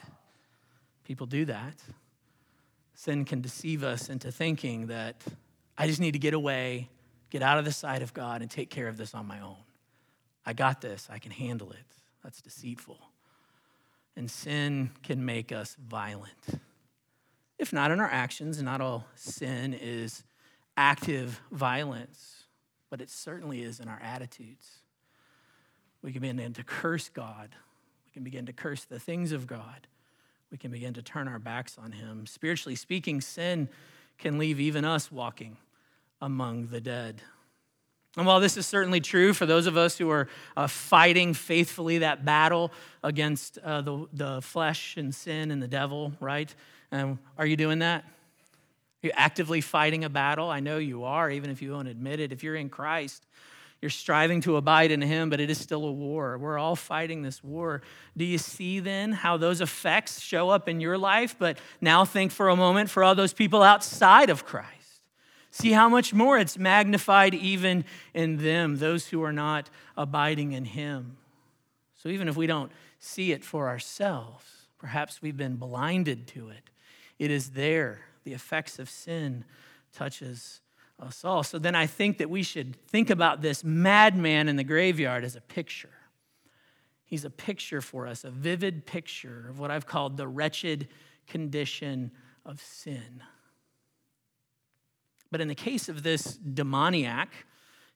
People 1.04 1.24
do 1.26 1.46
that. 1.46 1.82
Sin 2.92 3.24
can 3.24 3.40
deceive 3.40 3.82
us 3.82 4.10
into 4.10 4.30
thinking 4.30 4.88
that 4.88 5.22
I 5.78 5.86
just 5.86 5.98
need 5.98 6.12
to 6.12 6.18
get 6.18 6.34
away 6.34 6.90
get 7.34 7.42
out 7.42 7.58
of 7.58 7.64
the 7.64 7.72
sight 7.72 8.00
of 8.00 8.14
God 8.14 8.42
and 8.42 8.48
take 8.48 8.70
care 8.70 8.86
of 8.86 8.96
this 8.96 9.12
on 9.12 9.26
my 9.26 9.40
own. 9.40 9.56
I 10.46 10.52
got 10.52 10.80
this, 10.80 11.08
I 11.10 11.18
can 11.18 11.32
handle 11.32 11.72
it. 11.72 11.84
That's 12.22 12.40
deceitful. 12.40 12.96
And 14.14 14.30
sin 14.30 14.92
can 15.02 15.24
make 15.24 15.50
us 15.50 15.76
violent. 15.84 16.60
If 17.58 17.72
not 17.72 17.90
in 17.90 17.98
our 17.98 18.08
actions, 18.08 18.62
not 18.62 18.80
all 18.80 19.08
sin 19.16 19.74
is 19.74 20.22
active 20.76 21.40
violence, 21.50 22.44
but 22.88 23.00
it 23.00 23.10
certainly 23.10 23.64
is 23.64 23.80
in 23.80 23.88
our 23.88 24.00
attitudes. 24.00 24.82
We 26.02 26.12
can 26.12 26.20
begin 26.22 26.52
to 26.52 26.62
curse 26.62 27.08
God. 27.08 27.48
We 28.06 28.12
can 28.12 28.22
begin 28.22 28.46
to 28.46 28.52
curse 28.52 28.84
the 28.84 29.00
things 29.00 29.32
of 29.32 29.48
God. 29.48 29.88
We 30.52 30.58
can 30.58 30.70
begin 30.70 30.94
to 30.94 31.02
turn 31.02 31.26
our 31.26 31.40
backs 31.40 31.78
on 31.82 31.90
Him. 31.90 32.28
Spiritually 32.28 32.76
speaking, 32.76 33.20
sin 33.20 33.68
can 34.18 34.38
leave 34.38 34.60
even 34.60 34.84
us 34.84 35.10
walking 35.10 35.56
among 36.20 36.68
the 36.68 36.80
dead. 36.80 37.22
And 38.16 38.26
while 38.26 38.38
this 38.38 38.56
is 38.56 38.66
certainly 38.66 39.00
true 39.00 39.32
for 39.32 39.44
those 39.44 39.66
of 39.66 39.76
us 39.76 39.98
who 39.98 40.08
are 40.10 40.28
uh, 40.56 40.68
fighting 40.68 41.34
faithfully 41.34 41.98
that 41.98 42.24
battle 42.24 42.70
against 43.02 43.58
uh, 43.58 43.80
the, 43.80 44.06
the 44.12 44.42
flesh 44.42 44.96
and 44.96 45.12
sin 45.12 45.50
and 45.50 45.60
the 45.60 45.68
devil, 45.68 46.12
right? 46.20 46.54
Um, 46.92 47.18
are 47.36 47.46
you 47.46 47.56
doing 47.56 47.80
that? 47.80 48.04
Are 48.04 49.06
you 49.08 49.12
actively 49.14 49.60
fighting 49.60 50.04
a 50.04 50.08
battle? 50.08 50.48
I 50.48 50.60
know 50.60 50.78
you 50.78 51.04
are, 51.04 51.28
even 51.28 51.50
if 51.50 51.60
you 51.60 51.72
won't 51.72 51.88
admit 51.88 52.20
it. 52.20 52.30
If 52.30 52.44
you're 52.44 52.54
in 52.54 52.68
Christ, 52.68 53.26
you're 53.82 53.90
striving 53.90 54.40
to 54.42 54.56
abide 54.56 54.92
in 54.92 55.02
Him, 55.02 55.28
but 55.28 55.40
it 55.40 55.50
is 55.50 55.58
still 55.58 55.84
a 55.84 55.92
war. 55.92 56.38
We're 56.38 56.56
all 56.56 56.76
fighting 56.76 57.22
this 57.22 57.42
war. 57.42 57.82
Do 58.16 58.24
you 58.24 58.38
see 58.38 58.78
then 58.78 59.12
how 59.12 59.36
those 59.36 59.60
effects 59.60 60.20
show 60.20 60.50
up 60.50 60.68
in 60.68 60.80
your 60.80 60.96
life? 60.96 61.34
But 61.38 61.58
now 61.80 62.04
think 62.04 62.30
for 62.30 62.48
a 62.48 62.56
moment 62.56 62.88
for 62.88 63.02
all 63.02 63.14
those 63.14 63.32
people 63.32 63.62
outside 63.62 64.30
of 64.30 64.46
Christ. 64.46 64.70
See 65.54 65.70
how 65.70 65.88
much 65.88 66.12
more 66.12 66.36
it's 66.36 66.58
magnified 66.58 67.32
even 67.32 67.84
in 68.12 68.38
them, 68.38 68.78
those 68.78 69.06
who 69.06 69.22
are 69.22 69.32
not 69.32 69.70
abiding 69.96 70.50
in 70.50 70.64
Him. 70.64 71.16
So 71.94 72.08
even 72.08 72.26
if 72.26 72.36
we 72.36 72.48
don't 72.48 72.72
see 72.98 73.30
it 73.30 73.44
for 73.44 73.68
ourselves, 73.68 74.44
perhaps 74.78 75.22
we've 75.22 75.36
been 75.36 75.54
blinded 75.54 76.26
to 76.26 76.48
it. 76.48 76.70
It 77.20 77.30
is 77.30 77.50
there. 77.50 78.00
The 78.24 78.32
effects 78.32 78.80
of 78.80 78.90
sin 78.90 79.44
touches 79.94 80.60
us 80.98 81.24
all. 81.24 81.44
So 81.44 81.60
then 81.60 81.76
I 81.76 81.86
think 81.86 82.18
that 82.18 82.28
we 82.28 82.42
should 82.42 82.74
think 82.88 83.08
about 83.08 83.40
this 83.40 83.62
madman 83.62 84.48
in 84.48 84.56
the 84.56 84.64
graveyard 84.64 85.22
as 85.22 85.36
a 85.36 85.40
picture. 85.40 85.94
He's 87.04 87.24
a 87.24 87.30
picture 87.30 87.80
for 87.80 88.08
us, 88.08 88.24
a 88.24 88.30
vivid 88.30 88.86
picture 88.86 89.46
of 89.50 89.60
what 89.60 89.70
I've 89.70 89.86
called 89.86 90.16
the 90.16 90.26
wretched 90.26 90.88
condition 91.28 92.10
of 92.44 92.60
sin. 92.60 93.22
But 95.34 95.40
in 95.40 95.48
the 95.48 95.56
case 95.56 95.88
of 95.88 96.04
this 96.04 96.36
demoniac, 96.36 97.28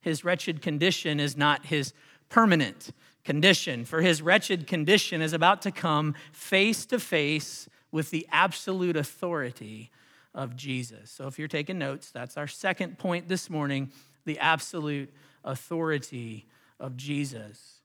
his 0.00 0.24
wretched 0.24 0.60
condition 0.60 1.20
is 1.20 1.36
not 1.36 1.66
his 1.66 1.92
permanent 2.28 2.90
condition, 3.22 3.84
for 3.84 4.00
his 4.02 4.20
wretched 4.20 4.66
condition 4.66 5.22
is 5.22 5.32
about 5.32 5.62
to 5.62 5.70
come 5.70 6.16
face 6.32 6.84
to 6.86 6.98
face 6.98 7.68
with 7.92 8.10
the 8.10 8.26
absolute 8.32 8.96
authority 8.96 9.92
of 10.34 10.56
Jesus. 10.56 11.12
So 11.12 11.28
if 11.28 11.38
you're 11.38 11.46
taking 11.46 11.78
notes, 11.78 12.10
that's 12.10 12.36
our 12.36 12.48
second 12.48 12.98
point 12.98 13.28
this 13.28 13.48
morning 13.48 13.92
the 14.24 14.40
absolute 14.40 15.14
authority 15.44 16.44
of 16.80 16.96
Jesus. 16.96 17.82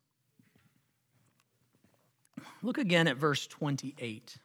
Look 2.63 2.79
again 2.79 3.07
at 3.07 3.17
verse 3.17 3.45
28. 3.45 4.37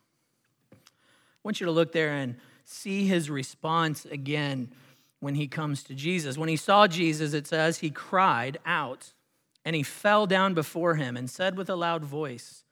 I 0.70 0.76
want 1.42 1.60
you 1.60 1.64
to 1.64 1.72
look 1.72 1.92
there 1.92 2.12
and 2.12 2.36
see 2.62 3.06
his 3.06 3.30
response 3.30 4.04
again 4.04 4.70
when 5.20 5.34
he 5.34 5.48
comes 5.48 5.82
to 5.84 5.94
Jesus. 5.94 6.38
When 6.38 6.48
he 6.48 6.56
saw 6.56 6.86
Jesus, 6.86 7.32
it 7.32 7.46
says, 7.46 7.78
he 7.78 7.90
cried 7.90 8.58
out 8.64 9.12
and 9.64 9.74
he 9.74 9.82
fell 9.82 10.26
down 10.26 10.54
before 10.54 10.94
him 10.94 11.16
and 11.16 11.28
said 11.28 11.56
with 11.56 11.68
a 11.68 11.76
loud 11.76 12.04
voice, 12.04 12.64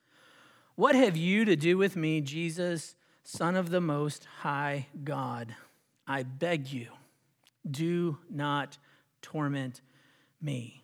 What 0.75 0.95
have 0.95 1.17
you 1.17 1.45
to 1.45 1.57
do 1.57 1.77
with 1.77 1.97
me, 1.97 2.21
Jesus, 2.21 2.95
Son 3.25 3.57
of 3.57 3.71
the 3.71 3.81
Most 3.81 4.27
High 4.41 4.87
God? 5.03 5.55
I 6.07 6.23
beg 6.23 6.73
you, 6.73 6.89
do 7.69 8.19
not 8.31 8.79
torment 9.23 9.81
me. 10.41 10.83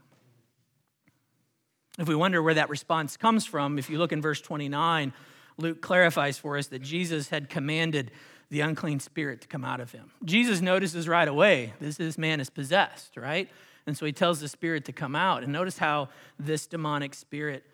If 1.99 2.09
we 2.09 2.14
wonder 2.14 2.42
where 2.42 2.54
that 2.54 2.71
response 2.71 3.16
comes 3.16 3.47
from, 3.47 3.78
if 3.78 3.88
you 3.88 3.99
look 3.99 4.12
in 4.12 4.23
verse 4.23 4.40
29, 4.40 5.12
Luke 5.59 5.81
clarifies 5.83 6.38
for 6.38 6.57
us 6.57 6.69
that 6.69 6.81
Jesus 6.81 7.28
had 7.28 7.49
commanded 7.49 8.11
the 8.53 8.61
unclean 8.61 9.01
spirit 9.01 9.41
to 9.41 9.49
come 9.49 9.65
out 9.65 9.81
of 9.81 9.93
him. 9.93 10.11
Jesus 10.27 10.61
notices 10.61 11.09
right 11.09 11.27
away 11.27 11.73
this, 11.81 11.97
this 11.97 12.19
man 12.19 12.39
is 12.39 12.51
possessed, 12.51 13.17
right? 13.17 13.49
And 13.87 13.97
so 13.97 14.05
he 14.05 14.13
tells 14.13 14.41
the 14.41 14.49
spirit 14.49 14.85
to 14.85 14.93
come 14.93 15.17
out. 15.17 15.43
And 15.43 15.51
notice 15.51 15.79
how 15.79 16.11
this 16.39 16.67
demonic 16.67 17.15
spirit 17.15 17.65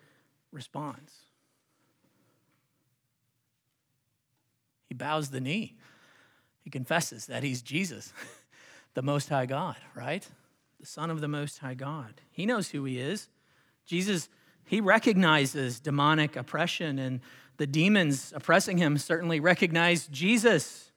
responds. 0.53 1.13
He 4.87 4.95
bows 4.95 5.31
the 5.31 5.41
knee. 5.41 5.75
He 6.63 6.69
confesses 6.69 7.25
that 7.25 7.43
he's 7.43 7.61
Jesus, 7.61 8.13
the 8.93 9.01
Most 9.01 9.27
High 9.27 9.47
God, 9.47 9.75
right? 9.93 10.25
The 10.79 10.85
Son 10.85 11.11
of 11.11 11.19
the 11.19 11.27
Most 11.27 11.57
High 11.57 11.73
God. 11.73 12.21
He 12.31 12.45
knows 12.45 12.69
who 12.69 12.85
he 12.85 12.99
is. 12.99 13.27
Jesus, 13.85 14.29
he 14.63 14.79
recognizes 14.79 15.81
demonic 15.81 16.37
oppression 16.37 16.99
and 16.99 17.19
The 17.59 17.67
demons 17.67 18.31
oppressing 18.33 18.77
him 18.77 18.97
certainly 18.97 19.41
recognized 19.41 20.13
Jesus. 20.13 20.91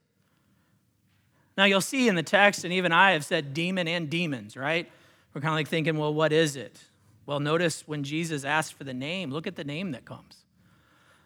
Now, 1.59 1.65
you'll 1.65 1.81
see 1.81 2.07
in 2.07 2.15
the 2.15 2.23
text, 2.23 2.63
and 2.63 2.73
even 2.73 2.93
I 2.93 3.13
have 3.13 3.25
said 3.25 3.53
demon 3.53 3.89
and 3.89 4.09
demons, 4.09 4.57
right? 4.57 4.89
We're 5.35 5.41
kind 5.41 5.53
of 5.53 5.57
like 5.57 5.67
thinking, 5.67 5.97
well, 5.97 6.15
what 6.15 6.33
is 6.33 6.55
it? 6.55 6.81
Well, 7.27 7.41
notice 7.41 7.83
when 7.89 8.05
Jesus 8.05 8.45
asked 8.45 8.75
for 8.75 8.85
the 8.85 8.95
name, 8.95 9.33
look 9.33 9.49
at 9.49 9.57
the 9.57 9.65
name 9.65 9.91
that 9.91 10.05
comes 10.05 10.37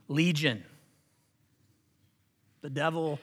Legion. 0.08 0.64
The 2.62 2.70
devil, 2.70 3.18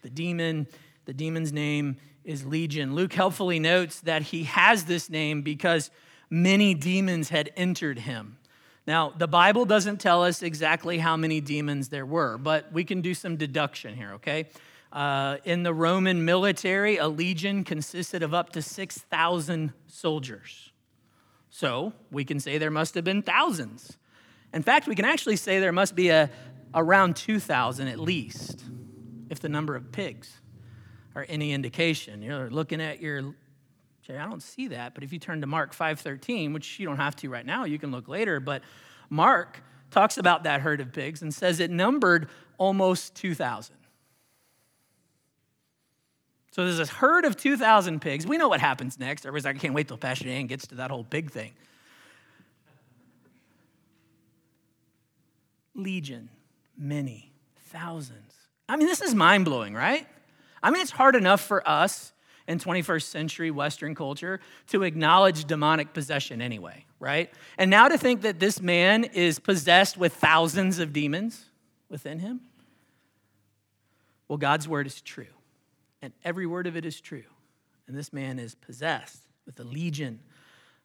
the 0.00 0.08
demon, 0.08 0.68
the 1.04 1.12
demon's 1.12 1.52
name 1.52 1.98
is 2.24 2.46
Legion. 2.46 2.94
Luke 2.94 3.12
helpfully 3.12 3.58
notes 3.58 4.00
that 4.00 4.22
he 4.22 4.44
has 4.44 4.84
this 4.84 5.10
name 5.10 5.42
because 5.42 5.90
many 6.30 6.72
demons 6.72 7.28
had 7.28 7.52
entered 7.58 7.98
him. 7.98 8.37
Now, 8.88 9.10
the 9.10 9.28
Bible 9.28 9.66
doesn't 9.66 10.00
tell 10.00 10.24
us 10.24 10.42
exactly 10.42 10.96
how 10.96 11.18
many 11.18 11.42
demons 11.42 11.90
there 11.90 12.06
were, 12.06 12.38
but 12.38 12.72
we 12.72 12.84
can 12.84 13.02
do 13.02 13.12
some 13.12 13.36
deduction 13.36 13.94
here, 13.94 14.12
okay? 14.14 14.46
Uh, 14.90 15.36
in 15.44 15.62
the 15.62 15.74
Roman 15.74 16.24
military, 16.24 16.96
a 16.96 17.06
legion 17.06 17.64
consisted 17.64 18.22
of 18.22 18.32
up 18.32 18.48
to 18.54 18.62
6,000 18.62 19.74
soldiers. 19.88 20.72
So 21.50 21.92
we 22.10 22.24
can 22.24 22.40
say 22.40 22.56
there 22.56 22.70
must 22.70 22.94
have 22.94 23.04
been 23.04 23.20
thousands. 23.20 23.98
In 24.54 24.62
fact, 24.62 24.86
we 24.86 24.94
can 24.94 25.04
actually 25.04 25.36
say 25.36 25.60
there 25.60 25.70
must 25.70 25.94
be 25.94 26.08
a, 26.08 26.30
around 26.74 27.14
2,000 27.16 27.88
at 27.88 28.00
least, 28.00 28.64
if 29.28 29.38
the 29.38 29.50
number 29.50 29.76
of 29.76 29.92
pigs 29.92 30.40
are 31.14 31.26
any 31.28 31.52
indication. 31.52 32.22
You're 32.22 32.48
looking 32.48 32.80
at 32.80 33.02
your 33.02 33.34
I 34.10 34.24
don't 34.24 34.42
see 34.42 34.68
that, 34.68 34.94
but 34.94 35.04
if 35.04 35.12
you 35.12 35.18
turn 35.18 35.42
to 35.42 35.46
Mark 35.46 35.74
5:13, 35.74 36.54
which 36.54 36.80
you 36.80 36.86
don't 36.86 36.96
have 36.96 37.14
to 37.16 37.28
right 37.28 37.44
now, 37.44 37.64
you 37.64 37.78
can 37.78 37.90
look 37.90 38.08
later, 38.08 38.40
but 38.40 38.62
Mark 39.10 39.62
talks 39.90 40.16
about 40.16 40.44
that 40.44 40.62
herd 40.62 40.80
of 40.80 40.92
pigs 40.92 41.20
and 41.20 41.32
says 41.34 41.60
it 41.60 41.70
numbered 41.70 42.28
almost 42.56 43.14
2,000. 43.14 43.74
So 46.50 46.64
there's 46.64 46.78
this 46.78 46.88
herd 46.88 47.24
of 47.24 47.36
2,000 47.36 48.00
pigs. 48.00 48.26
We 48.26 48.36
know 48.36 48.48
what 48.48 48.60
happens 48.60 48.98
next. 48.98 49.24
Everybody's 49.24 49.44
like, 49.44 49.56
I 49.56 49.58
can't 49.58 49.74
wait 49.74 49.88
till 49.88 49.98
Pastor 49.98 50.24
Dan 50.24 50.46
gets 50.46 50.66
to 50.68 50.76
that 50.76 50.90
whole 50.90 51.04
pig 51.04 51.30
thing. 51.30 51.52
Legion, 55.74 56.30
many, 56.76 57.30
thousands. 57.68 58.34
I 58.68 58.76
mean, 58.76 58.88
this 58.88 59.00
is 59.00 59.14
mind 59.14 59.44
blowing, 59.44 59.74
right? 59.74 60.06
I 60.62 60.70
mean, 60.70 60.82
it's 60.82 60.90
hard 60.90 61.14
enough 61.14 61.40
for 61.40 61.66
us 61.68 62.12
in 62.48 62.58
21st 62.58 63.02
century 63.02 63.50
Western 63.50 63.94
culture 63.94 64.40
to 64.68 64.82
acknowledge 64.82 65.44
demonic 65.44 65.92
possession 65.92 66.40
anyway, 66.40 66.86
right? 66.98 67.30
And 67.58 67.70
now 67.70 67.88
to 67.88 67.98
think 67.98 68.22
that 68.22 68.40
this 68.40 68.60
man 68.60 69.04
is 69.04 69.38
possessed 69.38 69.98
with 69.98 70.14
thousands 70.14 70.78
of 70.78 70.94
demons 70.94 71.44
within 71.90 72.18
him. 72.18 72.40
Well, 74.26 74.38
God's 74.38 74.66
word 74.66 74.86
is 74.86 75.00
true, 75.00 75.26
and 76.02 76.12
every 76.24 76.46
word 76.46 76.66
of 76.66 76.76
it 76.76 76.84
is 76.84 77.00
true. 77.00 77.24
And 77.86 77.96
this 77.96 78.12
man 78.12 78.38
is 78.38 78.54
possessed 78.54 79.22
with 79.46 79.60
a 79.60 79.64
legion 79.64 80.20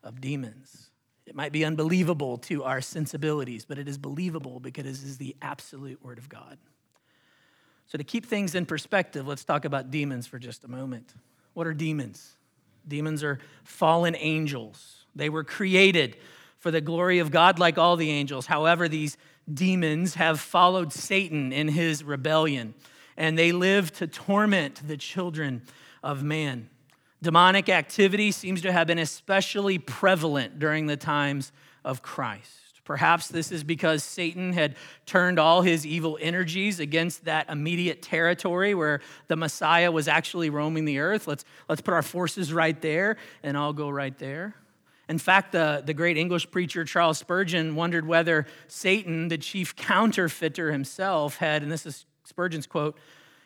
of 0.03 0.21
demons. 0.21 0.89
It 1.25 1.35
might 1.35 1.51
be 1.51 1.63
unbelievable 1.65 2.37
to 2.39 2.63
our 2.63 2.81
sensibilities, 2.81 3.65
but 3.65 3.77
it 3.77 3.87
is 3.87 3.97
believable 3.97 4.59
because 4.59 4.85
it 4.85 5.07
is 5.07 5.17
the 5.17 5.35
absolute 5.41 6.03
word 6.03 6.17
of 6.17 6.27
God. 6.27 6.57
So, 7.85 7.97
to 7.97 8.03
keep 8.03 8.25
things 8.25 8.55
in 8.55 8.65
perspective, 8.65 9.27
let's 9.27 9.43
talk 9.43 9.65
about 9.65 9.91
demons 9.91 10.25
for 10.27 10.39
just 10.39 10.63
a 10.63 10.69
moment. 10.69 11.13
What 11.53 11.67
are 11.67 11.73
demons? 11.73 12.35
Demons 12.87 13.23
are 13.23 13.39
fallen 13.63 14.15
angels. 14.17 15.05
They 15.15 15.29
were 15.29 15.43
created 15.43 16.17
for 16.59 16.71
the 16.71 16.81
glory 16.81 17.19
of 17.19 17.31
God 17.31 17.59
like 17.59 17.77
all 17.77 17.95
the 17.95 18.09
angels. 18.09 18.45
However, 18.45 18.87
these 18.87 19.17
demons 19.51 20.15
have 20.15 20.39
followed 20.39 20.93
Satan 20.93 21.51
in 21.51 21.67
his 21.67 22.03
rebellion, 22.03 22.73
and 23.17 23.37
they 23.37 23.51
live 23.51 23.91
to 23.93 24.07
torment 24.07 24.87
the 24.87 24.97
children 24.97 25.61
of 26.01 26.23
man. 26.23 26.69
Demonic 27.21 27.69
activity 27.69 28.31
seems 28.31 28.61
to 28.61 28.71
have 28.71 28.87
been 28.87 28.99
especially 28.99 29.77
prevalent 29.77 30.59
during 30.59 30.87
the 30.87 30.97
times 30.97 31.51
of 31.85 32.01
Christ. 32.01 32.62
Perhaps 32.83 33.29
this 33.29 33.51
is 33.51 33.63
because 33.63 34.03
Satan 34.03 34.51
had 34.51 34.75
turned 35.05 35.39
all 35.39 35.61
his 35.61 35.85
evil 35.85 36.17
energies 36.19 36.79
against 36.79 37.25
that 37.25 37.49
immediate 37.49 38.01
territory 38.01 38.75
where 38.75 38.99
the 39.27 39.37
Messiah 39.37 39.91
was 39.91 40.07
actually 40.09 40.49
roaming 40.49 40.83
the 40.83 40.99
earth. 40.99 41.25
Let's, 41.27 41.45
let's 41.69 41.81
put 41.81 41.93
our 41.93 42.01
forces 42.01 42.51
right 42.51 42.79
there, 42.81 43.15
and 43.41 43.57
I'll 43.57 43.73
go 43.73 43.89
right 43.89 44.17
there. 44.17 44.55
In 45.07 45.17
fact, 45.17 45.51
the, 45.53 45.81
the 45.85 45.93
great 45.93 46.17
English 46.17 46.49
preacher 46.51 46.83
Charles 46.83 47.17
Spurgeon 47.17 47.75
wondered 47.75 48.05
whether 48.05 48.47
Satan, 48.67 49.27
the 49.27 49.37
chief 49.37 49.75
counterfeiter 49.75 50.71
himself, 50.71 51.37
had, 51.37 51.63
and 51.63 51.71
this 51.71 51.85
is 51.85 52.05
Spurgeon's 52.25 52.67
quote, 52.67 52.97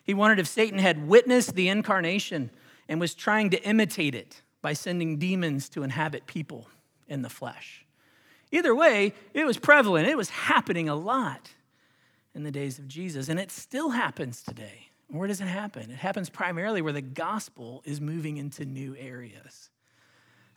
he 0.04 0.14
wondered 0.14 0.40
if 0.40 0.48
Satan 0.48 0.80
had 0.80 1.08
witnessed 1.08 1.56
the 1.56 1.68
incarnation 1.68 2.52
and 2.88 3.00
was 3.00 3.14
trying 3.14 3.50
to 3.52 3.64
imitate 3.64 4.16
it 4.16 4.42
by 4.62 4.74
sending 4.74 5.18
demons 5.18 5.70
to 5.70 5.84
inhabit 5.84 6.26
people 6.26 6.70
in 7.08 7.22
the 7.22 7.30
flesh. 7.30 7.87
Either 8.52 8.74
way, 8.74 9.14
it 9.34 9.46
was 9.46 9.58
prevalent. 9.58 10.08
It 10.08 10.18
was 10.18 10.30
happening 10.30 10.88
a 10.88 10.96
lot 10.96 11.52
in 12.34 12.44
the 12.44 12.52
days 12.52 12.80
of 12.80 12.88
Jesus, 12.88 13.30
and 13.30 13.40
it 13.40 13.52
still 13.52 13.90
happens 13.90 14.42
today. 14.42 14.90
Where 15.10 15.28
does 15.28 15.42
it 15.42 15.48
happen? 15.48 15.90
It 15.90 15.98
happens 15.98 16.30
primarily 16.30 16.82
where 16.82 16.94
the 16.94 17.02
gospel 17.02 17.82
is 17.86 18.02
moving 18.02 18.38
into 18.38 18.66
new 18.66 18.96
areas. 18.98 19.70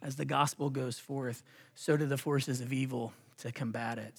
As 0.03 0.17
the 0.17 0.25
gospel 0.25 0.71
goes 0.71 0.99
forth, 0.99 1.43
so 1.75 1.97
do 1.97 2.07
the 2.07 2.19
forces 2.19 2.61
of 2.61 2.73
evil 2.73 3.13
to 3.39 3.53
combat 3.53 3.99
it. 3.99 4.19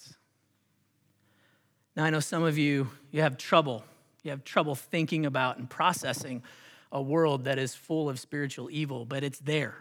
Now, 1.96 2.04
I 2.04 2.10
know 2.10 2.20
some 2.20 2.44
of 2.44 2.56
you, 2.56 2.88
you 3.10 3.20
have 3.20 3.36
trouble. 3.36 3.84
You 4.22 4.30
have 4.30 4.44
trouble 4.44 4.74
thinking 4.74 5.26
about 5.26 5.58
and 5.58 5.68
processing 5.68 6.42
a 6.90 7.02
world 7.02 7.44
that 7.44 7.58
is 7.58 7.74
full 7.74 8.08
of 8.08 8.18
spiritual 8.18 8.70
evil, 8.70 9.04
but 9.04 9.24
it's 9.24 9.38
there. 9.38 9.76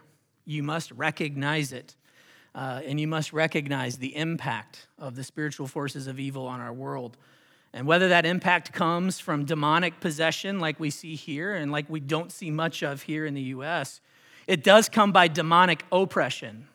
You 0.46 0.64
must 0.64 0.92
recognize 0.92 1.72
it 1.72 1.96
uh, 2.54 2.82
and 2.86 3.00
you 3.00 3.08
must 3.08 3.32
recognize 3.34 3.98
the 3.98 4.16
impact 4.16 4.88
of 5.00 5.16
the 5.16 5.24
spiritual 5.24 5.68
forces 5.68 6.08
of 6.08 6.20
evil 6.20 6.48
on 6.48 6.60
our 6.60 6.74
world. 6.74 7.18
And 7.74 7.88
whether 7.88 8.10
that 8.10 8.26
impact 8.26 8.74
comes 8.74 9.20
from 9.20 9.46
demonic 9.46 10.00
possession, 10.00 10.60
like 10.60 10.80
we 10.80 10.90
see 10.90 11.16
here, 11.16 11.54
and 11.54 11.72
like 11.72 11.90
we 11.90 12.02
don't 12.02 12.32
see 12.32 12.52
much 12.52 12.84
of 12.84 13.04
here 13.04 13.26
in 13.26 13.34
the 13.34 13.42
US, 13.42 14.02
it 14.48 14.64
does 14.64 14.90
come 14.90 15.12
by 15.12 15.28
demonic 15.28 15.86
oppression. 15.92 16.68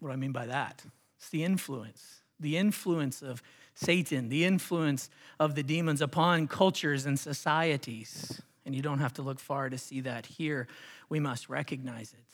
What 0.00 0.08
do 0.08 0.12
I 0.14 0.16
mean 0.16 0.32
by 0.32 0.46
that? 0.46 0.82
It's 1.18 1.28
the 1.28 1.44
influence, 1.44 2.22
the 2.40 2.56
influence 2.56 3.20
of 3.20 3.42
Satan, 3.74 4.28
the 4.28 4.44
influence 4.44 5.10
of 5.40 5.54
the 5.54 5.62
demons 5.62 6.00
upon 6.00 6.46
cultures 6.46 7.06
and 7.06 7.18
societies. 7.18 8.40
And 8.64 8.74
you 8.74 8.80
don't 8.80 9.00
have 9.00 9.12
to 9.14 9.22
look 9.22 9.40
far 9.40 9.68
to 9.68 9.76
see 9.76 10.00
that 10.02 10.26
here. 10.26 10.68
We 11.08 11.20
must 11.20 11.48
recognize 11.48 12.14
it. 12.14 12.33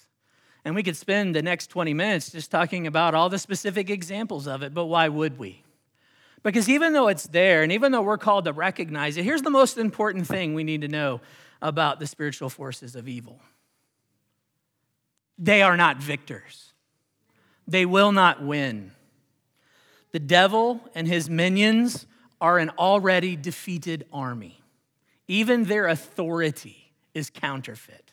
And 0.65 0.75
we 0.75 0.83
could 0.83 0.97
spend 0.97 1.35
the 1.35 1.43
next 1.43 1.69
20 1.69 1.95
minutes 1.95 2.31
just 2.31 2.51
talking 2.51 2.87
about 2.87 3.15
all 3.15 3.29
the 3.29 3.39
specific 3.39 3.89
examples 3.89 4.47
of 4.47 4.63
it, 4.63 4.75
but 4.75 4.87
why 4.87 5.09
would 5.09 5.39
we? 5.39 5.63
Because 6.43 6.69
even 6.69 6.93
though 6.93 7.09
it's 7.09 7.27
there, 7.27 7.63
and 7.63 7.73
even 7.73 7.93
though 7.93 8.03
we're 8.03 8.19
called 8.19 8.45
to 8.47 8.53
recognize 8.53 9.17
it, 9.17 9.25
here's 9.25 9.43
the 9.43 9.51
most 9.51 9.79
important 9.79 10.27
thing 10.27 10.55
we 10.55 10.65
need 10.65 10.81
to 10.83 10.89
know 10.89 11.21
about 11.61 11.99
the 12.01 12.07
spiritual 12.07 12.49
forces 12.49 12.97
of 12.97 13.09
evil 13.09 13.41
they 15.43 15.63
are 15.63 15.77
not 15.77 15.97
victors, 15.97 16.73
they 17.67 17.87
will 17.87 18.13
not 18.13 18.43
win. 18.43 18.93
The 20.13 20.19
devil 20.19 20.81
and 20.95 21.07
his 21.07 21.31
minions 21.31 22.05
are 22.41 22.59
an 22.59 22.71
already 22.71 23.37
defeated 23.37 24.07
army, 24.13 24.61
even 25.29 25.65
their 25.65 25.87
authority 25.87 26.93
is 27.15 27.31
counterfeit 27.31 28.11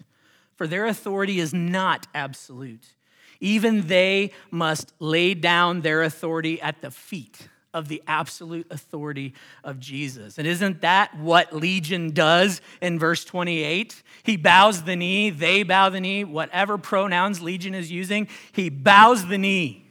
for 0.58 0.68
their 0.68 0.86
authority 0.86 1.40
is 1.40 1.54
not 1.54 2.08
absolute. 2.14 2.96
Even 3.40 3.88
they 3.88 4.32
must 4.52 4.92
lay 5.00 5.34
down 5.34 5.82
their 5.82 6.02
authority 6.02 6.60
at 6.60 6.82
the 6.82 6.92
feet 6.92 7.48
of 7.74 7.88
the 7.88 8.02
absolute 8.08 8.66
authority 8.72 9.36
of 9.64 9.80
Jesus. 9.80 10.40
And 10.40 10.48
isn't 10.48 10.82
that 10.82 11.16
what 11.20 11.56
Legion 11.56 12.10
does 12.10 12.60
in 12.82 12.98
verse 12.98 13.24
28? 13.24 14.02
He 14.24 14.36
bows 14.36 14.84
the 14.84 14.96
knee, 14.96 15.30
they 15.30 15.62
bow 15.62 15.90
the 15.90 16.02
knee, 16.02 16.24
whatever 16.24 16.80
pronouns 16.80 17.40
Legion 17.40 17.76
is 17.76 17.92
using, 17.92 18.28
he 18.52 18.70
bows 18.70 19.28
the 19.28 19.38
knee 19.38 19.88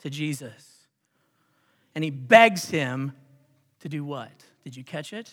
to 0.00 0.10
Jesus. 0.10 0.88
And 1.94 2.04
he 2.04 2.10
begs 2.10 2.68
him 2.68 3.12
to 3.80 3.88
do 3.88 4.04
what? 4.04 4.30
Did 4.62 4.76
you 4.76 4.84
catch 4.84 5.14
it? 5.14 5.32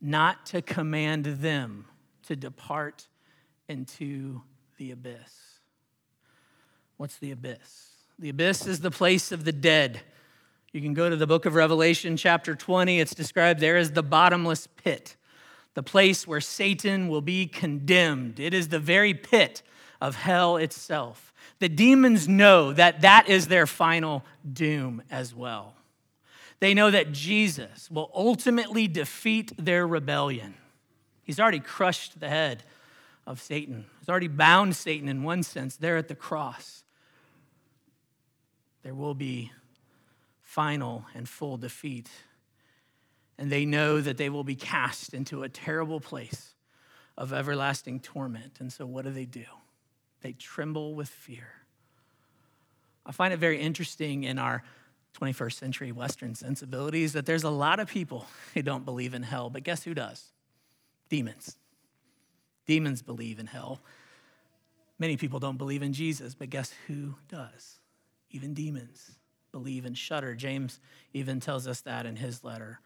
Not 0.00 0.44
to 0.46 0.60
command 0.60 1.24
them 1.24 1.86
to 2.24 2.36
depart 2.36 3.08
into 3.68 4.42
the 4.78 4.90
abyss. 4.90 5.58
What's 6.96 7.16
the 7.18 7.30
abyss? 7.30 7.90
The 8.18 8.28
abyss 8.28 8.66
is 8.66 8.80
the 8.80 8.90
place 8.90 9.32
of 9.32 9.44
the 9.44 9.52
dead. 9.52 10.00
You 10.72 10.80
can 10.80 10.94
go 10.94 11.08
to 11.08 11.16
the 11.16 11.26
book 11.26 11.46
of 11.46 11.54
Revelation, 11.54 12.16
chapter 12.16 12.54
20. 12.54 13.00
It's 13.00 13.14
described 13.14 13.60
there 13.60 13.76
as 13.76 13.92
the 13.92 14.02
bottomless 14.02 14.66
pit, 14.66 15.16
the 15.74 15.82
place 15.82 16.26
where 16.26 16.40
Satan 16.40 17.08
will 17.08 17.20
be 17.20 17.46
condemned. 17.46 18.38
It 18.38 18.54
is 18.54 18.68
the 18.68 18.78
very 18.78 19.14
pit 19.14 19.62
of 20.00 20.16
hell 20.16 20.56
itself. 20.56 21.32
The 21.58 21.68
demons 21.68 22.28
know 22.28 22.72
that 22.72 23.00
that 23.00 23.28
is 23.28 23.48
their 23.48 23.66
final 23.66 24.24
doom 24.50 25.02
as 25.10 25.34
well. 25.34 25.74
They 26.60 26.74
know 26.74 26.90
that 26.90 27.12
Jesus 27.12 27.90
will 27.90 28.10
ultimately 28.14 28.88
defeat 28.88 29.52
their 29.58 29.86
rebellion. 29.86 30.54
He's 31.22 31.40
already 31.40 31.60
crushed 31.60 32.20
the 32.20 32.28
head 32.28 32.64
of 33.26 33.40
Satan, 33.40 33.86
he's 34.00 34.08
already 34.08 34.28
bound 34.28 34.76
Satan 34.76 35.08
in 35.08 35.22
one 35.22 35.42
sense 35.42 35.76
there 35.76 35.96
at 35.96 36.08
the 36.08 36.14
cross. 36.14 36.84
There 38.82 38.94
will 38.94 39.14
be 39.14 39.50
final 40.42 41.06
and 41.14 41.28
full 41.28 41.56
defeat. 41.56 42.10
And 43.36 43.50
they 43.50 43.64
know 43.64 44.00
that 44.00 44.16
they 44.16 44.28
will 44.28 44.44
be 44.44 44.54
cast 44.54 45.14
into 45.14 45.42
a 45.42 45.48
terrible 45.48 46.00
place 46.00 46.54
of 47.16 47.32
everlasting 47.32 48.00
torment. 48.00 48.58
And 48.60 48.72
so, 48.72 48.86
what 48.86 49.04
do 49.04 49.10
they 49.10 49.24
do? 49.24 49.44
They 50.20 50.32
tremble 50.32 50.94
with 50.94 51.08
fear. 51.08 51.48
I 53.04 53.12
find 53.12 53.34
it 53.34 53.38
very 53.38 53.58
interesting 53.60 54.24
in 54.24 54.38
our 54.38 54.62
21st 55.20 55.52
century 55.52 55.92
Western 55.92 56.34
sensibilities 56.34 57.12
that 57.12 57.26
there's 57.26 57.44
a 57.44 57.50
lot 57.50 57.80
of 57.80 57.88
people 57.88 58.26
who 58.54 58.62
don't 58.62 58.84
believe 58.84 59.14
in 59.14 59.22
hell, 59.22 59.50
but 59.50 59.62
guess 59.62 59.84
who 59.84 59.94
does? 59.94 60.32
Demons. 61.08 61.56
Demons 62.66 63.02
believe 63.02 63.38
in 63.38 63.46
hell. 63.46 63.80
Many 64.98 65.16
people 65.16 65.40
don't 65.40 65.58
believe 65.58 65.82
in 65.82 65.92
Jesus, 65.92 66.34
but 66.34 66.50
guess 66.50 66.72
who 66.86 67.14
does? 67.28 67.78
Even 68.30 68.54
demons 68.54 69.12
believe 69.52 69.84
and 69.84 69.96
shudder. 69.96 70.34
James 70.34 70.80
even 71.12 71.40
tells 71.40 71.66
us 71.66 71.80
that 71.82 72.06
in 72.06 72.16
his 72.16 72.42
letter. 72.42 72.80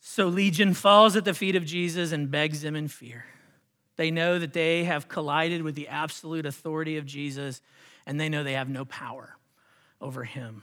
So 0.00 0.26
Legion 0.28 0.74
falls 0.74 1.16
at 1.16 1.24
the 1.24 1.34
feet 1.34 1.56
of 1.56 1.64
Jesus 1.64 2.12
and 2.12 2.30
begs 2.30 2.64
him 2.64 2.76
in 2.76 2.88
fear. 2.88 3.24
They 3.96 4.10
know 4.10 4.38
that 4.38 4.52
they 4.52 4.84
have 4.84 5.08
collided 5.08 5.62
with 5.62 5.74
the 5.74 5.88
absolute 5.88 6.46
authority 6.46 6.96
of 6.96 7.06
Jesus, 7.06 7.60
and 8.06 8.20
they 8.20 8.28
know 8.28 8.44
they 8.44 8.52
have 8.52 8.68
no 8.68 8.84
power 8.84 9.36
over 10.00 10.24
him. 10.24 10.62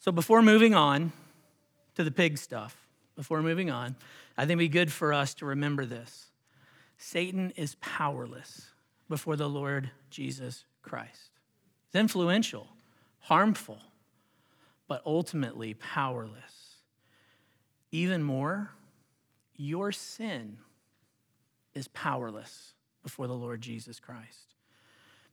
So 0.00 0.10
before 0.10 0.42
moving 0.42 0.74
on 0.74 1.12
to 1.94 2.02
the 2.02 2.10
pig 2.10 2.38
stuff, 2.38 2.76
before 3.14 3.42
moving 3.42 3.70
on, 3.70 3.94
I 4.36 4.42
think 4.42 4.58
it'd 4.58 4.58
be 4.58 4.68
good 4.68 4.92
for 4.92 5.12
us 5.12 5.34
to 5.34 5.46
remember 5.46 5.84
this 5.84 6.27
Satan 6.98 7.52
is 7.56 7.76
powerless 7.76 8.72
before 9.08 9.36
the 9.36 9.48
Lord 9.48 9.90
Jesus 10.10 10.64
Christ. 10.82 11.30
He's 11.86 11.98
influential, 11.98 12.68
harmful, 13.20 13.78
but 14.88 15.02
ultimately 15.06 15.74
powerless. 15.74 16.76
Even 17.92 18.22
more, 18.22 18.72
your 19.54 19.92
sin 19.92 20.58
is 21.74 21.88
powerless 21.88 22.74
before 23.02 23.28
the 23.28 23.34
Lord 23.34 23.60
Jesus 23.60 24.00
Christ. 24.00 24.54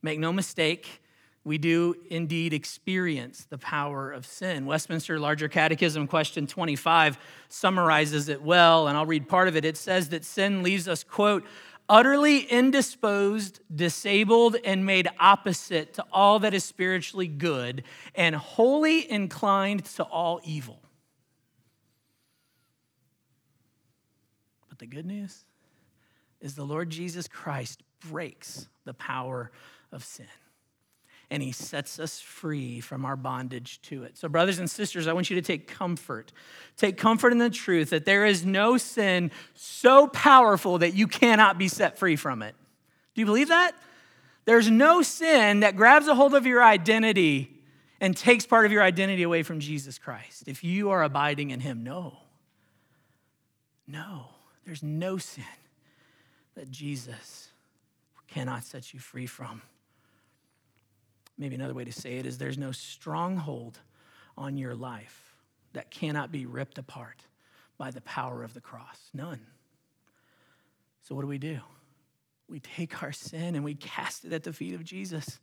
Make 0.01 0.19
no 0.19 0.31
mistake, 0.31 1.01
we 1.45 1.59
do 1.59 1.95
indeed 2.09 2.53
experience 2.53 3.45
the 3.45 3.59
power 3.59 4.11
of 4.11 4.25
sin. 4.25 4.65
Westminster 4.65 5.19
Larger 5.19 5.47
Catechism, 5.47 6.07
question 6.07 6.47
25, 6.47 7.19
summarizes 7.49 8.29
it 8.29 8.41
well, 8.41 8.87
and 8.87 8.97
I'll 8.97 9.05
read 9.05 9.29
part 9.29 9.47
of 9.47 9.55
it. 9.55 9.63
It 9.63 9.77
says 9.77 10.09
that 10.09 10.25
sin 10.25 10.63
leaves 10.63 10.87
us, 10.87 11.03
quote, 11.03 11.45
utterly 11.87 12.39
indisposed, 12.39 13.59
disabled, 13.73 14.55
and 14.65 14.87
made 14.87 15.07
opposite 15.19 15.93
to 15.93 16.05
all 16.11 16.39
that 16.39 16.55
is 16.55 16.63
spiritually 16.63 17.27
good, 17.27 17.83
and 18.15 18.35
wholly 18.35 19.09
inclined 19.09 19.85
to 19.85 20.03
all 20.03 20.41
evil. 20.43 20.81
But 24.67 24.79
the 24.79 24.87
good 24.87 25.05
news 25.05 25.45
is 26.41 26.55
the 26.55 26.65
Lord 26.65 26.89
Jesus 26.89 27.27
Christ 27.27 27.83
breaks 27.99 28.67
the 28.83 28.95
power 28.95 29.51
of 29.91 30.03
sin 30.03 30.25
and 31.29 31.41
he 31.41 31.51
sets 31.51 31.99
us 31.99 32.19
free 32.19 32.79
from 32.79 33.05
our 33.05 33.15
bondage 33.15 33.81
to 33.83 34.03
it. 34.03 34.17
So, 34.17 34.29
brothers 34.29 34.59
and 34.59 34.69
sisters, 34.69 35.07
I 35.07 35.13
want 35.13 35.29
you 35.29 35.35
to 35.35 35.41
take 35.41 35.67
comfort. 35.67 36.31
Take 36.77 36.97
comfort 36.97 37.31
in 37.31 37.37
the 37.39 37.49
truth 37.49 37.89
that 37.89 38.05
there 38.05 38.25
is 38.25 38.45
no 38.45 38.77
sin 38.77 39.31
so 39.53 40.07
powerful 40.07 40.79
that 40.79 40.93
you 40.93 41.07
cannot 41.07 41.57
be 41.57 41.67
set 41.67 41.97
free 41.97 42.15
from 42.15 42.41
it. 42.41 42.55
Do 43.13 43.21
you 43.21 43.25
believe 43.25 43.49
that? 43.49 43.73
There's 44.45 44.69
no 44.69 45.01
sin 45.01 45.61
that 45.61 45.75
grabs 45.75 46.07
a 46.07 46.15
hold 46.15 46.35
of 46.35 46.45
your 46.45 46.63
identity 46.63 47.51
and 47.99 48.15
takes 48.15 48.45
part 48.45 48.65
of 48.65 48.71
your 48.71 48.83
identity 48.83 49.23
away 49.23 49.41
from 49.41 49.59
Jesus 49.59 49.97
Christ. 49.97 50.47
If 50.47 50.63
you 50.63 50.91
are 50.91 51.03
abiding 51.03 51.49
in 51.49 51.59
him, 51.59 51.83
no. 51.83 52.17
No, 53.87 54.25
there's 54.65 54.83
no 54.83 55.17
sin 55.17 55.43
that 56.55 56.69
Jesus 56.69 57.49
cannot 58.27 58.63
set 58.63 58.93
you 58.93 58.99
free 58.99 59.27
from. 59.27 59.61
Maybe 61.37 61.55
another 61.55 61.73
way 61.73 61.83
to 61.83 61.91
say 61.91 62.17
it 62.17 62.25
is 62.25 62.37
there's 62.37 62.57
no 62.57 62.71
stronghold 62.71 63.79
on 64.37 64.57
your 64.57 64.75
life 64.75 65.35
that 65.73 65.91
cannot 65.91 66.31
be 66.31 66.45
ripped 66.45 66.77
apart 66.77 67.21
by 67.77 67.91
the 67.91 68.01
power 68.01 68.43
of 68.43 68.53
the 68.53 68.61
cross. 68.61 69.09
None. 69.13 69.41
So, 71.03 71.13
what 71.13 71.21
do 71.21 71.27
we 71.27 71.37
do? 71.37 71.59
We 72.47 72.59
take 72.59 73.03
our 73.03 73.11
sin 73.11 73.55
and 73.55 73.63
we 73.63 73.75
cast 73.75 74.23
it 74.23 74.33
at 74.33 74.43
the 74.43 74.53
feet 74.53 74.75
of 74.75 74.83
Jesus, 74.83 75.39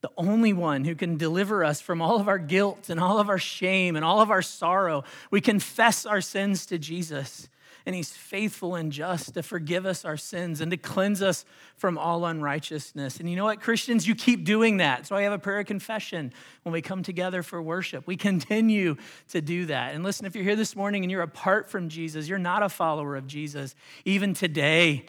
the 0.00 0.10
only 0.16 0.52
one 0.52 0.84
who 0.84 0.94
can 0.94 1.16
deliver 1.16 1.64
us 1.64 1.80
from 1.80 2.00
all 2.00 2.18
of 2.18 2.28
our 2.28 2.38
guilt 2.38 2.88
and 2.88 2.98
all 2.98 3.18
of 3.18 3.28
our 3.28 3.38
shame 3.38 3.96
and 3.96 4.04
all 4.04 4.20
of 4.20 4.30
our 4.30 4.42
sorrow. 4.42 5.04
We 5.30 5.40
confess 5.40 6.06
our 6.06 6.20
sins 6.20 6.66
to 6.66 6.78
Jesus 6.78 7.48
and 7.86 7.94
he's 7.94 8.10
faithful 8.10 8.74
and 8.74 8.92
just 8.92 9.34
to 9.34 9.42
forgive 9.42 9.86
us 9.86 10.04
our 10.04 10.16
sins 10.16 10.60
and 10.60 10.70
to 10.70 10.76
cleanse 10.76 11.22
us 11.22 11.44
from 11.76 11.98
all 11.98 12.24
unrighteousness. 12.24 13.18
And 13.18 13.28
you 13.28 13.36
know 13.36 13.44
what, 13.44 13.60
Christians, 13.60 14.06
you 14.06 14.14
keep 14.14 14.44
doing 14.44 14.78
that. 14.78 15.06
So 15.06 15.16
I 15.16 15.22
have 15.22 15.32
a 15.32 15.38
prayer 15.38 15.60
of 15.60 15.66
confession 15.66 16.32
when 16.62 16.72
we 16.72 16.82
come 16.82 17.02
together 17.02 17.42
for 17.42 17.60
worship. 17.60 18.06
We 18.06 18.16
continue 18.16 18.96
to 19.28 19.40
do 19.40 19.66
that. 19.66 19.94
And 19.94 20.04
listen, 20.04 20.26
if 20.26 20.34
you're 20.34 20.44
here 20.44 20.56
this 20.56 20.76
morning 20.76 21.04
and 21.04 21.10
you're 21.10 21.22
apart 21.22 21.70
from 21.70 21.88
Jesus, 21.88 22.28
you're 22.28 22.38
not 22.38 22.62
a 22.62 22.68
follower 22.68 23.16
of 23.16 23.26
Jesus, 23.26 23.74
even 24.04 24.34
today, 24.34 25.06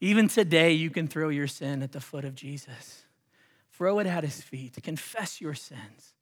even 0.00 0.28
today, 0.28 0.72
you 0.72 0.90
can 0.90 1.08
throw 1.08 1.30
your 1.30 1.46
sin 1.46 1.82
at 1.82 1.92
the 1.92 2.00
foot 2.00 2.24
of 2.24 2.34
Jesus. 2.34 3.04
Throw 3.72 3.98
it 3.98 4.06
at 4.06 4.22
his 4.22 4.40
feet. 4.40 4.76
Confess 4.82 5.40
your 5.40 5.54
sins. 5.54 6.14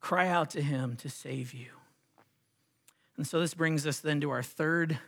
Cry 0.00 0.28
out 0.28 0.50
to 0.50 0.62
him 0.62 0.96
to 0.96 1.08
save 1.08 1.52
you. 1.52 1.68
And 3.20 3.26
so 3.26 3.38
this 3.38 3.52
brings 3.52 3.86
us 3.86 3.98
then 3.98 4.22
to 4.22 4.30
our 4.30 4.42
third 4.42 4.98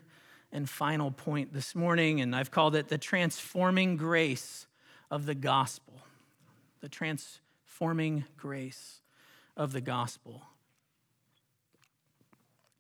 and 0.53 0.69
final 0.69 1.11
point 1.11 1.55
this 1.55 1.75
morning, 1.75 2.21
and 2.21 2.37
I've 2.37 2.51
called 2.51 2.77
it 2.77 2.89
the 2.89 2.99
transforming 2.99 3.97
grace 3.97 4.67
of 5.11 5.25
the 5.25 5.35
gospel. 5.35 5.95
The 6.83 6.91
transforming 6.91 8.27
grace 8.37 9.01
of 9.57 9.73
the 9.73 9.81
gospel. 9.81 10.43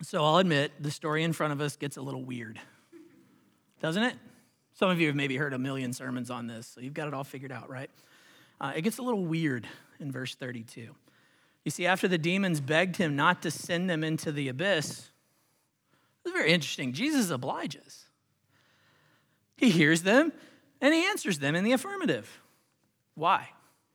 So 0.02 0.22
I'll 0.22 0.36
admit 0.36 0.72
the 0.78 0.90
story 0.90 1.22
in 1.22 1.32
front 1.32 1.54
of 1.54 1.62
us 1.62 1.76
gets 1.76 1.96
a 1.96 2.02
little 2.02 2.22
weird, 2.22 2.60
doesn't 3.80 4.02
it? 4.02 4.16
Some 4.74 4.90
of 4.90 5.00
you 5.00 5.06
have 5.06 5.16
maybe 5.16 5.38
heard 5.38 5.54
a 5.54 5.58
million 5.58 5.94
sermons 5.94 6.30
on 6.30 6.46
this, 6.46 6.66
so 6.66 6.82
you've 6.82 6.92
got 6.92 7.08
it 7.08 7.14
all 7.14 7.24
figured 7.24 7.52
out, 7.52 7.70
right? 7.70 7.88
Uh, 8.60 8.72
it 8.76 8.82
gets 8.82 8.98
a 8.98 9.02
little 9.02 9.24
weird 9.24 9.66
in 9.98 10.12
verse 10.12 10.34
32. 10.34 10.94
You 11.64 11.70
see, 11.70 11.86
after 11.86 12.06
the 12.06 12.18
demons 12.18 12.60
begged 12.60 12.96
him 12.96 13.16
not 13.16 13.40
to 13.42 13.50
send 13.50 13.88
them 13.88 14.04
into 14.04 14.30
the 14.30 14.48
abyss, 14.48 15.08
it's 16.24 16.32
very 16.32 16.52
interesting. 16.52 16.92
Jesus 16.92 17.30
obliges. 17.30 18.06
He 19.56 19.70
hears 19.70 20.02
them 20.02 20.32
and 20.80 20.92
he 20.92 21.04
answers 21.06 21.38
them 21.38 21.54
in 21.54 21.64
the 21.64 21.72
affirmative. 21.72 22.40
Why? 23.14 23.48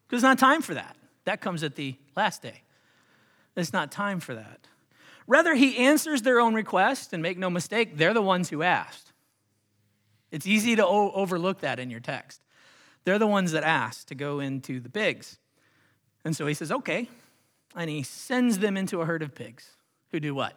Because 0.06 0.20
it's 0.20 0.24
not 0.24 0.40
time 0.40 0.62
for 0.62 0.74
that. 0.74 0.96
That 1.26 1.42
comes 1.42 1.64
at 1.64 1.76
the 1.76 1.96
last 2.16 2.42
day. 2.42 2.64
It's 3.56 3.74
not 3.74 3.92
time 3.92 4.20
for 4.20 4.36
that. 4.36 4.68
Rather, 5.28 5.56
he 5.56 5.78
answers 5.78 6.22
their 6.22 6.40
own 6.40 6.54
request, 6.54 7.12
and 7.12 7.22
make 7.22 7.38
no 7.38 7.50
mistake, 7.50 7.98
they're 7.98 8.14
the 8.14 8.22
ones 8.22 8.50
who 8.50 8.62
asked. 8.64 9.12
It's 10.32 10.48
easy 10.48 10.78
to 10.78 10.86
o- 10.86 11.12
overlook 11.12 11.60
that 11.60 11.80
in 11.80 11.90
your 11.90 12.00
text. 12.00 12.42
They're 13.04 13.20
the 13.20 13.28
ones 13.28 13.52
that 13.52 13.64
asked 13.64 14.08
to 14.08 14.16
go 14.16 14.40
into 14.40 14.80
the 14.80 14.90
pigs. 14.90 15.38
And 16.24 16.36
so 16.36 16.48
he 16.48 16.54
says, 16.54 16.72
okay. 16.72 17.10
And 17.76 17.90
he 17.90 18.04
sends 18.04 18.60
them 18.60 18.78
into 18.78 19.02
a 19.02 19.06
herd 19.06 19.22
of 19.22 19.36
pigs 19.36 19.72
who 20.12 20.22
do 20.22 20.34
what? 20.34 20.54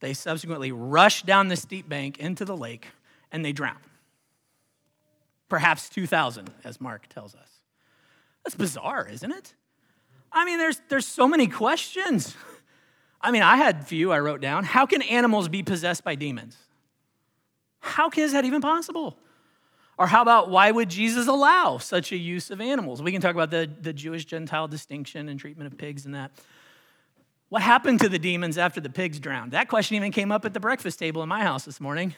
They 0.00 0.14
subsequently 0.14 0.72
rush 0.72 1.22
down 1.22 1.48
the 1.48 1.56
steep 1.56 1.88
bank 1.88 2.18
into 2.18 2.44
the 2.44 2.56
lake 2.56 2.88
and 3.32 3.44
they 3.44 3.52
drown. 3.52 3.78
Perhaps 5.48 5.88
2,000, 5.90 6.50
as 6.64 6.80
Mark 6.80 7.08
tells 7.08 7.34
us. 7.34 7.48
That's 8.44 8.56
bizarre, 8.56 9.08
isn't 9.10 9.32
it? 9.32 9.54
I 10.32 10.44
mean, 10.44 10.58
there's, 10.58 10.80
there's 10.88 11.06
so 11.06 11.26
many 11.26 11.46
questions. 11.46 12.36
I 13.20 13.30
mean, 13.30 13.42
I 13.42 13.56
had 13.56 13.80
a 13.80 13.84
few 13.84 14.12
I 14.12 14.20
wrote 14.20 14.40
down. 14.40 14.64
How 14.64 14.86
can 14.86 15.02
animals 15.02 15.48
be 15.48 15.62
possessed 15.62 16.04
by 16.04 16.14
demons? 16.14 16.56
How 17.80 18.10
is 18.16 18.32
that 18.32 18.44
even 18.44 18.60
possible? 18.60 19.16
Or 19.98 20.06
how 20.06 20.20
about 20.20 20.50
why 20.50 20.70
would 20.70 20.90
Jesus 20.90 21.26
allow 21.26 21.78
such 21.78 22.12
a 22.12 22.16
use 22.16 22.50
of 22.50 22.60
animals? 22.60 23.02
We 23.02 23.12
can 23.12 23.22
talk 23.22 23.34
about 23.34 23.50
the, 23.50 23.70
the 23.80 23.92
Jewish 23.92 24.26
Gentile 24.26 24.68
distinction 24.68 25.28
and 25.28 25.40
treatment 25.40 25.72
of 25.72 25.78
pigs 25.78 26.04
and 26.04 26.14
that. 26.14 26.32
What 27.48 27.62
happened 27.62 28.00
to 28.00 28.08
the 28.08 28.18
demons 28.18 28.58
after 28.58 28.80
the 28.80 28.90
pigs 28.90 29.20
drowned? 29.20 29.52
That 29.52 29.68
question 29.68 29.96
even 29.96 30.10
came 30.10 30.32
up 30.32 30.44
at 30.44 30.52
the 30.52 30.60
breakfast 30.60 30.98
table 30.98 31.22
in 31.22 31.28
my 31.28 31.42
house 31.42 31.64
this 31.64 31.80
morning. 31.80 32.14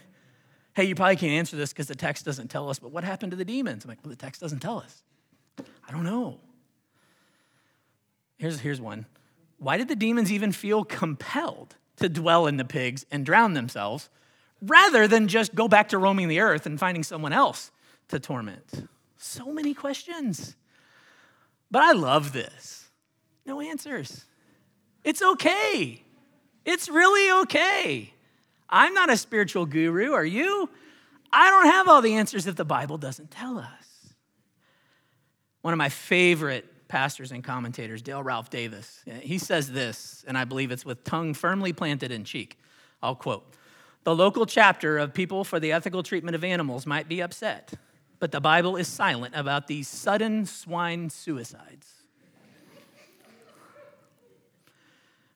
Hey, 0.75 0.85
you 0.85 0.95
probably 0.95 1.17
can't 1.17 1.33
answer 1.33 1.57
this 1.57 1.73
because 1.73 1.89
the 1.89 1.95
text 1.95 2.25
doesn't 2.25 2.49
tell 2.49 2.71
us, 2.71 2.79
but 2.79 2.93
what 2.93 3.05
happened 3.05 3.33
to 3.33 3.37
the 3.37 3.45
demons? 3.45 3.85
I'm 3.85 3.89
like, 3.89 3.99
well, 4.03 4.11
the 4.11 4.17
text 4.17 4.41
doesn't 4.41 4.61
tell 4.61 4.79
us. 4.79 5.03
I 5.87 5.93
don't 5.93 6.05
know. 6.05 6.39
Here's, 8.39 8.61
here's 8.61 8.81
one 8.81 9.07
why 9.59 9.77
did 9.77 9.89
the 9.89 9.97
demons 9.97 10.31
even 10.33 10.53
feel 10.53 10.85
compelled 10.85 11.75
to 11.97 12.09
dwell 12.09 12.47
in 12.47 12.57
the 12.57 12.65
pigs 12.65 13.05
and 13.11 13.27
drown 13.27 13.55
themselves 13.55 14.09
rather 14.63 15.09
than 15.09 15.27
just 15.27 15.55
go 15.55 15.67
back 15.67 15.89
to 15.89 15.99
roaming 15.99 16.29
the 16.29 16.41
earth 16.41 16.65
and 16.65 16.79
finding 16.79 17.03
someone 17.03 17.33
else 17.33 17.73
to 18.09 18.21
torment? 18.21 18.89
So 19.17 19.53
many 19.53 19.75
questions. 19.75 20.55
But 21.73 21.83
I 21.83 21.93
love 21.93 22.33
this. 22.33 22.87
No 23.45 23.61
answers. 23.61 24.25
It's 25.05 25.23
okay. 25.23 26.03
It's 26.65 26.89
really 26.89 27.43
okay. 27.43 28.13
I'm 28.69 28.93
not 28.95 29.11
a 29.11 29.17
spiritual 29.17 29.67
guru, 29.67 30.13
are 30.13 30.25
you? 30.25 30.69
I 31.33 31.51
don't 31.51 31.67
have 31.67 31.89
all 31.89 32.03
the 32.03 32.15
answers 32.15 32.45
that 32.45 32.57
the 32.57 32.65
Bible 32.65 32.99
doesn't 32.99 33.31
tell 33.31 33.59
us. 33.59 34.15
One 35.63 35.75
of 35.75 35.79
my 35.79 35.89
favorite 35.89 36.89
pastors 36.89 37.33
and 37.33 37.45
commentators, 37.45 38.03
Dale 38.03 38.23
Ralph 38.23 38.51
Davis, 38.51 39.03
he 39.21 39.39
says 39.39 39.71
this, 39.71 40.25
and 40.27 40.39
I 40.39 40.45
believe 40.45 40.71
it's 40.71 40.85
with 40.85 41.05
tongue 41.05 41.35
firmly 41.35 41.73
planted 41.73 42.11
in 42.11 42.25
cheek. 42.25 42.59
I'll 43.03 43.15
quote 43.15 43.55
The 44.05 44.15
local 44.15 44.47
chapter 44.47 44.99
of 44.99 45.13
People 45.15 45.45
for 45.45 45.61
the 45.61 45.73
Ethical 45.73 46.03
Treatment 46.03 46.35
of 46.35 46.45
Animals 46.45 46.87
might 46.87 47.09
be 47.09 47.21
upset, 47.21 47.75
but 48.19 48.33
the 48.33 48.41
Bible 48.41 48.77
is 48.77 48.89
silent 48.89 49.35
about 49.37 49.67
these 49.67 49.89
sudden 49.89 50.47
swine 50.47 51.11
suicides. 51.11 51.98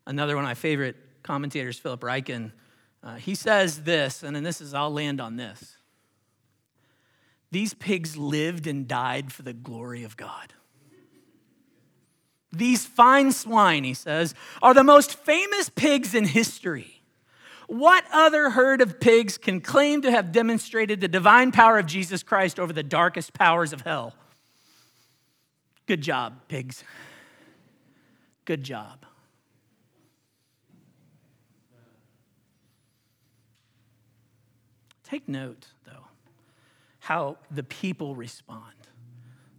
Another 0.06 0.34
one 0.34 0.44
of 0.44 0.48
my 0.48 0.54
favorite 0.54 0.96
commentators, 1.22 1.78
Philip 1.78 2.00
Ryken, 2.00 2.52
uh, 3.04 3.16
he 3.16 3.34
says 3.34 3.82
this, 3.82 4.22
and 4.22 4.34
then 4.34 4.42
this 4.42 4.60
is, 4.60 4.74
I'll 4.74 4.92
land 4.92 5.20
on 5.20 5.36
this. 5.36 5.76
These 7.50 7.74
pigs 7.74 8.16
lived 8.16 8.66
and 8.66 8.88
died 8.88 9.32
for 9.32 9.42
the 9.42 9.52
glory 9.52 10.04
of 10.04 10.16
God. 10.16 10.54
These 12.50 12.86
fine 12.86 13.32
swine, 13.32 13.84
he 13.84 13.94
says, 13.94 14.34
are 14.62 14.74
the 14.74 14.84
most 14.84 15.14
famous 15.14 15.68
pigs 15.68 16.14
in 16.14 16.24
history. 16.24 17.02
What 17.66 18.04
other 18.12 18.50
herd 18.50 18.82
of 18.82 19.00
pigs 19.00 19.38
can 19.38 19.60
claim 19.60 20.02
to 20.02 20.10
have 20.10 20.32
demonstrated 20.32 21.00
the 21.00 21.08
divine 21.08 21.52
power 21.52 21.78
of 21.78 21.86
Jesus 21.86 22.22
Christ 22.22 22.60
over 22.60 22.72
the 22.72 22.82
darkest 22.82 23.32
powers 23.32 23.72
of 23.72 23.80
hell? 23.82 24.14
Good 25.86 26.02
job, 26.02 26.34
pigs. 26.48 26.84
Good 28.44 28.62
job. 28.62 29.06
Take 35.12 35.28
note, 35.28 35.66
though, 35.84 36.06
how 37.00 37.36
the 37.50 37.62
people 37.62 38.16
respond 38.16 38.72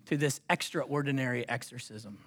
to 0.07 0.17
this 0.17 0.41
extraordinary 0.49 1.47
exorcism. 1.47 2.17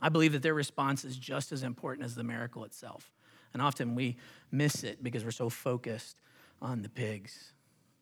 I 0.00 0.10
believe 0.10 0.30
that 0.30 0.42
their 0.42 0.54
response 0.54 1.04
is 1.04 1.16
just 1.16 1.50
as 1.50 1.64
important 1.64 2.04
as 2.04 2.14
the 2.14 2.22
miracle 2.22 2.62
itself. 2.62 3.10
And 3.52 3.60
often 3.60 3.96
we 3.96 4.16
miss 4.52 4.84
it 4.84 5.02
because 5.02 5.24
we're 5.24 5.32
so 5.32 5.50
focused 5.50 6.20
on 6.62 6.82
the 6.82 6.88
pigs. 6.88 7.50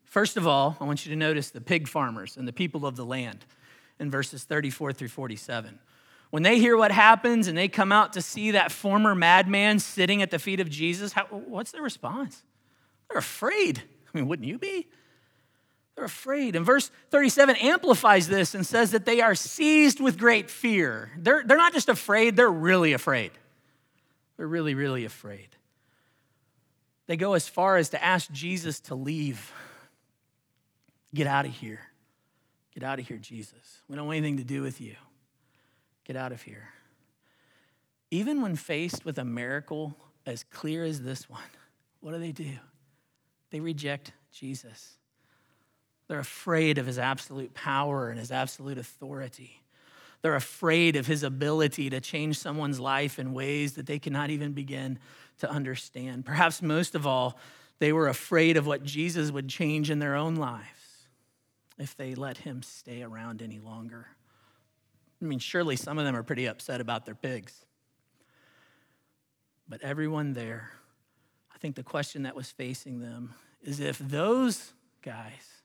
First 0.05 0.37
of 0.37 0.47
all, 0.47 0.77
I 0.79 0.85
want 0.85 1.07
you 1.07 1.11
to 1.13 1.17
notice 1.17 1.49
the 1.49 1.63
pig 1.63 1.89
farmers 1.89 2.37
and 2.37 2.47
the 2.47 2.53
people 2.53 2.85
of 2.85 2.97
the 2.97 3.05
land 3.07 3.47
in 3.99 4.11
verses 4.11 4.45
34 4.45 4.93
through 4.93 5.09
47. 5.09 5.79
When 6.29 6.43
they 6.43 6.59
hear 6.59 6.77
what 6.77 6.93
happens 6.93 7.49
and 7.49 7.57
they 7.57 7.69
come 7.69 7.93
out 7.93 8.13
to 8.13 8.21
see 8.21 8.51
that 8.51 8.73
former 8.73 9.15
madman 9.15 9.79
sitting 9.79 10.21
at 10.21 10.31
the 10.31 10.39
feet 10.39 10.61
of 10.61 10.69
Jesus, 10.69 11.15
how, 11.15 11.25
what's 11.31 11.71
their 11.71 11.81
response? 11.81 12.43
They're 13.09 13.17
afraid. 13.17 13.85
I 14.15 14.19
mean, 14.19 14.29
wouldn't 14.29 14.49
you 14.49 14.59
be? 14.59 14.87
They're 15.97 16.05
afraid. 16.05 16.57
And 16.57 16.65
verse 16.65 16.91
37 17.11 17.57
amplifies 17.57 18.29
this 18.29 18.55
and 18.55 18.67
says 18.67 18.93
that 18.93 19.05
they 19.05 19.21
are 19.21 19.35
seized 19.35 20.01
with 20.01 20.19
great 20.19 20.51
fear. 20.51 21.11
They're, 21.19 21.43
they're 21.45 21.57
not 21.57 21.73
just 21.73 21.89
afraid, 21.89 22.37
they're 22.37 22.51
really 22.51 22.93
afraid. 22.93 23.33
They're 24.37 24.47
really, 24.47 24.75
really 24.75 25.05
afraid. 25.05 25.49
They 27.07 27.17
go 27.17 27.35
as 27.35 27.49
far 27.49 27.77
as 27.77 27.91
to 27.91 28.03
ask 28.03 28.31
Jesus 28.33 28.81
to 28.81 28.95
leave. 28.95 29.53
Get 31.15 31.27
out 31.27 31.45
of 31.45 31.53
here. 31.53 31.81
Get 32.73 32.83
out 32.83 32.99
of 32.99 33.07
here, 33.07 33.19
Jesus. 33.19 33.83
We 33.89 33.95
don't 33.95 34.07
want 34.07 34.17
anything 34.17 34.39
to 34.39 34.45
do 34.45 34.63
with 34.63 34.81
you. 34.81 34.97
Get 36.05 36.17
out 36.17 36.33
of 36.33 36.43
here. 36.43 36.71
Even 38.11 38.43
when 38.43 38.57
faced 38.57 39.05
with 39.05 39.19
a 39.19 39.25
miracle 39.25 39.97
as 40.27 40.45
clear 40.45 40.85
as 40.85 41.03
this 41.03 41.29
one, 41.31 41.43
what 42.01 42.13
do 42.13 42.19
they 42.19 42.33
do? 42.33 42.51
They 43.55 43.61
reject 43.61 44.11
Jesus. 44.33 44.97
They're 46.09 46.19
afraid 46.19 46.77
of 46.79 46.87
his 46.87 46.99
absolute 46.99 47.55
power 47.55 48.09
and 48.09 48.19
his 48.19 48.33
absolute 48.33 48.79
authority. 48.79 49.63
They're 50.23 50.35
afraid 50.35 50.97
of 50.97 51.07
his 51.07 51.23
ability 51.23 51.89
to 51.91 52.01
change 52.01 52.37
someone's 52.37 52.81
life 52.81 53.21
in 53.21 53.33
ways 53.33 53.75
that 53.75 53.87
they 53.87 54.01
cannot 54.01 54.31
even 54.31 54.55
begin 54.55 54.99
to 55.39 55.49
understand. 55.49 56.27
Perhaps 56.27 56.63
most 56.63 56.97
of 56.97 57.07
all, 57.07 57.39
they 57.79 57.93
were 57.93 58.09
afraid 58.09 58.57
of 58.57 58.67
what 58.67 58.83
Jesus 58.83 59.31
would 59.31 59.49
change 59.49 59.89
in 59.89 60.01
their 60.01 60.17
own 60.17 60.35
lives 60.35 61.07
if 61.79 61.97
they 61.97 62.17
let 62.17 62.39
him 62.39 62.61
stay 62.61 63.05
around 63.05 63.41
any 63.41 63.61
longer. 63.61 64.09
I 65.23 65.27
mean, 65.27 65.39
surely 65.39 65.77
some 65.77 66.01
of 66.01 66.05
them 66.05 66.17
are 66.17 66.25
pretty 66.25 66.47
upset 66.47 66.81
about 66.81 67.07
their 67.07 67.15
pigs. 67.15 67.65
But 69.69 69.81
everyone 69.83 70.33
there, 70.33 70.73
think 71.65 71.77
the 71.77 71.83
question 71.83 72.25
that 72.25 72.37
was 72.37 72.51
facing 72.51 73.01
them 73.01 73.33
is 73.63 73.81
if 73.81 73.99
those 73.99 74.75
guys 75.01 75.63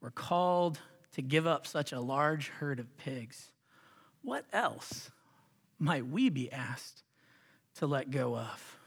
were 0.00 0.12
called 0.12 0.78
to 1.14 1.20
give 1.20 1.48
up 1.48 1.66
such 1.66 1.90
a 1.90 1.98
large 1.98 2.46
herd 2.46 2.78
of 2.78 2.96
pigs, 2.96 3.50
what 4.22 4.44
else 4.52 5.10
might 5.80 6.06
we 6.06 6.28
be 6.28 6.52
asked 6.52 7.02
to 7.74 7.88
let 7.88 8.12
go 8.12 8.36
of? 8.36 8.78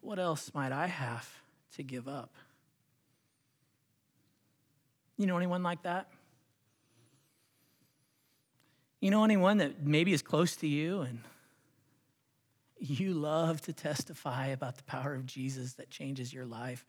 What 0.00 0.20
else 0.20 0.52
might 0.54 0.70
I 0.70 0.86
have 0.86 1.28
to 1.74 1.82
give 1.82 2.06
up? 2.06 2.32
You 5.16 5.26
know 5.26 5.36
anyone 5.36 5.64
like 5.64 5.82
that? 5.82 6.06
You 9.00 9.10
know 9.10 9.24
anyone 9.24 9.58
that 9.58 9.84
maybe 9.84 10.12
is 10.12 10.22
close 10.22 10.54
to 10.58 10.68
you 10.68 11.00
and 11.00 11.18
you 12.90 13.14
love 13.14 13.60
to 13.62 13.72
testify 13.72 14.48
about 14.48 14.76
the 14.76 14.82
power 14.84 15.14
of 15.14 15.26
Jesus 15.26 15.74
that 15.74 15.90
changes 15.90 16.32
your 16.32 16.44
life. 16.44 16.84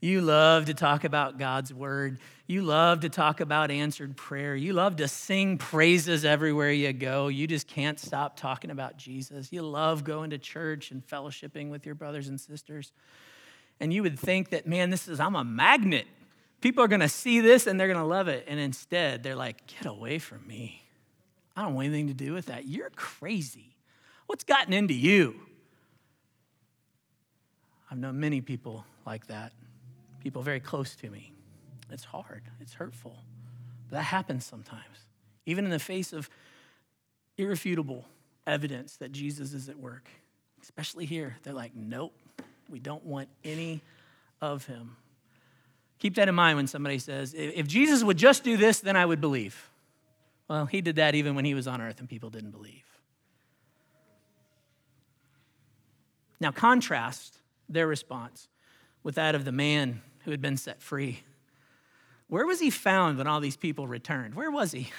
You 0.00 0.20
love 0.20 0.66
to 0.66 0.74
talk 0.74 1.02
about 1.02 1.38
God's 1.38 1.74
word. 1.74 2.20
You 2.46 2.62
love 2.62 3.00
to 3.00 3.08
talk 3.08 3.40
about 3.40 3.70
answered 3.72 4.16
prayer. 4.16 4.54
You 4.54 4.72
love 4.72 4.96
to 4.96 5.08
sing 5.08 5.58
praises 5.58 6.24
everywhere 6.24 6.70
you 6.70 6.92
go. 6.92 7.26
You 7.26 7.48
just 7.48 7.66
can't 7.66 7.98
stop 7.98 8.36
talking 8.36 8.70
about 8.70 8.96
Jesus. 8.96 9.52
You 9.52 9.62
love 9.62 10.04
going 10.04 10.30
to 10.30 10.38
church 10.38 10.92
and 10.92 11.04
fellowshipping 11.04 11.68
with 11.68 11.84
your 11.84 11.96
brothers 11.96 12.28
and 12.28 12.40
sisters. 12.40 12.92
And 13.80 13.92
you 13.92 14.04
would 14.04 14.18
think 14.18 14.50
that, 14.50 14.68
man, 14.68 14.90
this 14.90 15.08
is, 15.08 15.18
I'm 15.18 15.34
a 15.34 15.44
magnet. 15.44 16.06
People 16.60 16.84
are 16.84 16.88
going 16.88 17.00
to 17.00 17.08
see 17.08 17.40
this 17.40 17.66
and 17.66 17.78
they're 17.78 17.88
going 17.88 17.98
to 17.98 18.04
love 18.04 18.28
it. 18.28 18.44
And 18.46 18.60
instead, 18.60 19.24
they're 19.24 19.36
like, 19.36 19.66
get 19.66 19.86
away 19.86 20.20
from 20.20 20.46
me. 20.46 20.84
I 21.56 21.62
don't 21.62 21.74
want 21.74 21.86
anything 21.86 22.06
to 22.06 22.14
do 22.14 22.34
with 22.34 22.46
that. 22.46 22.68
You're 22.68 22.90
crazy. 22.90 23.77
What's 24.28 24.44
gotten 24.44 24.74
into 24.74 24.94
you? 24.94 25.34
I've 27.90 27.98
known 27.98 28.20
many 28.20 28.42
people 28.42 28.84
like 29.06 29.26
that, 29.28 29.52
people 30.22 30.42
very 30.42 30.60
close 30.60 30.94
to 30.96 31.08
me. 31.08 31.32
It's 31.90 32.04
hard, 32.04 32.42
it's 32.60 32.74
hurtful. 32.74 33.16
But 33.88 33.96
that 33.96 34.02
happens 34.02 34.44
sometimes, 34.44 35.06
even 35.46 35.64
in 35.64 35.70
the 35.70 35.78
face 35.78 36.12
of 36.12 36.28
irrefutable 37.38 38.04
evidence 38.46 38.96
that 38.98 39.12
Jesus 39.12 39.54
is 39.54 39.70
at 39.70 39.78
work. 39.78 40.10
Especially 40.62 41.06
here, 41.06 41.36
they're 41.42 41.54
like, 41.54 41.74
nope, 41.74 42.12
we 42.68 42.78
don't 42.78 43.04
want 43.04 43.30
any 43.44 43.80
of 44.42 44.66
him. 44.66 44.96
Keep 46.00 46.16
that 46.16 46.28
in 46.28 46.34
mind 46.34 46.56
when 46.56 46.66
somebody 46.66 46.98
says, 46.98 47.34
if 47.34 47.66
Jesus 47.66 48.04
would 48.04 48.18
just 48.18 48.44
do 48.44 48.58
this, 48.58 48.80
then 48.80 48.94
I 48.94 49.06
would 49.06 49.22
believe. 49.22 49.70
Well, 50.48 50.66
he 50.66 50.82
did 50.82 50.96
that 50.96 51.14
even 51.14 51.34
when 51.34 51.46
he 51.46 51.54
was 51.54 51.66
on 51.66 51.80
earth 51.80 51.98
and 51.98 52.08
people 52.08 52.28
didn't 52.28 52.50
believe. 52.50 52.84
Now, 56.40 56.50
contrast 56.52 57.38
their 57.68 57.86
response 57.86 58.48
with 59.02 59.16
that 59.16 59.34
of 59.34 59.44
the 59.44 59.52
man 59.52 60.02
who 60.24 60.30
had 60.30 60.40
been 60.40 60.56
set 60.56 60.82
free. 60.82 61.20
Where 62.28 62.46
was 62.46 62.60
he 62.60 62.70
found 62.70 63.18
when 63.18 63.26
all 63.26 63.40
these 63.40 63.56
people 63.56 63.86
returned? 63.86 64.34
Where 64.34 64.50
was 64.50 64.72
he? 64.72 64.90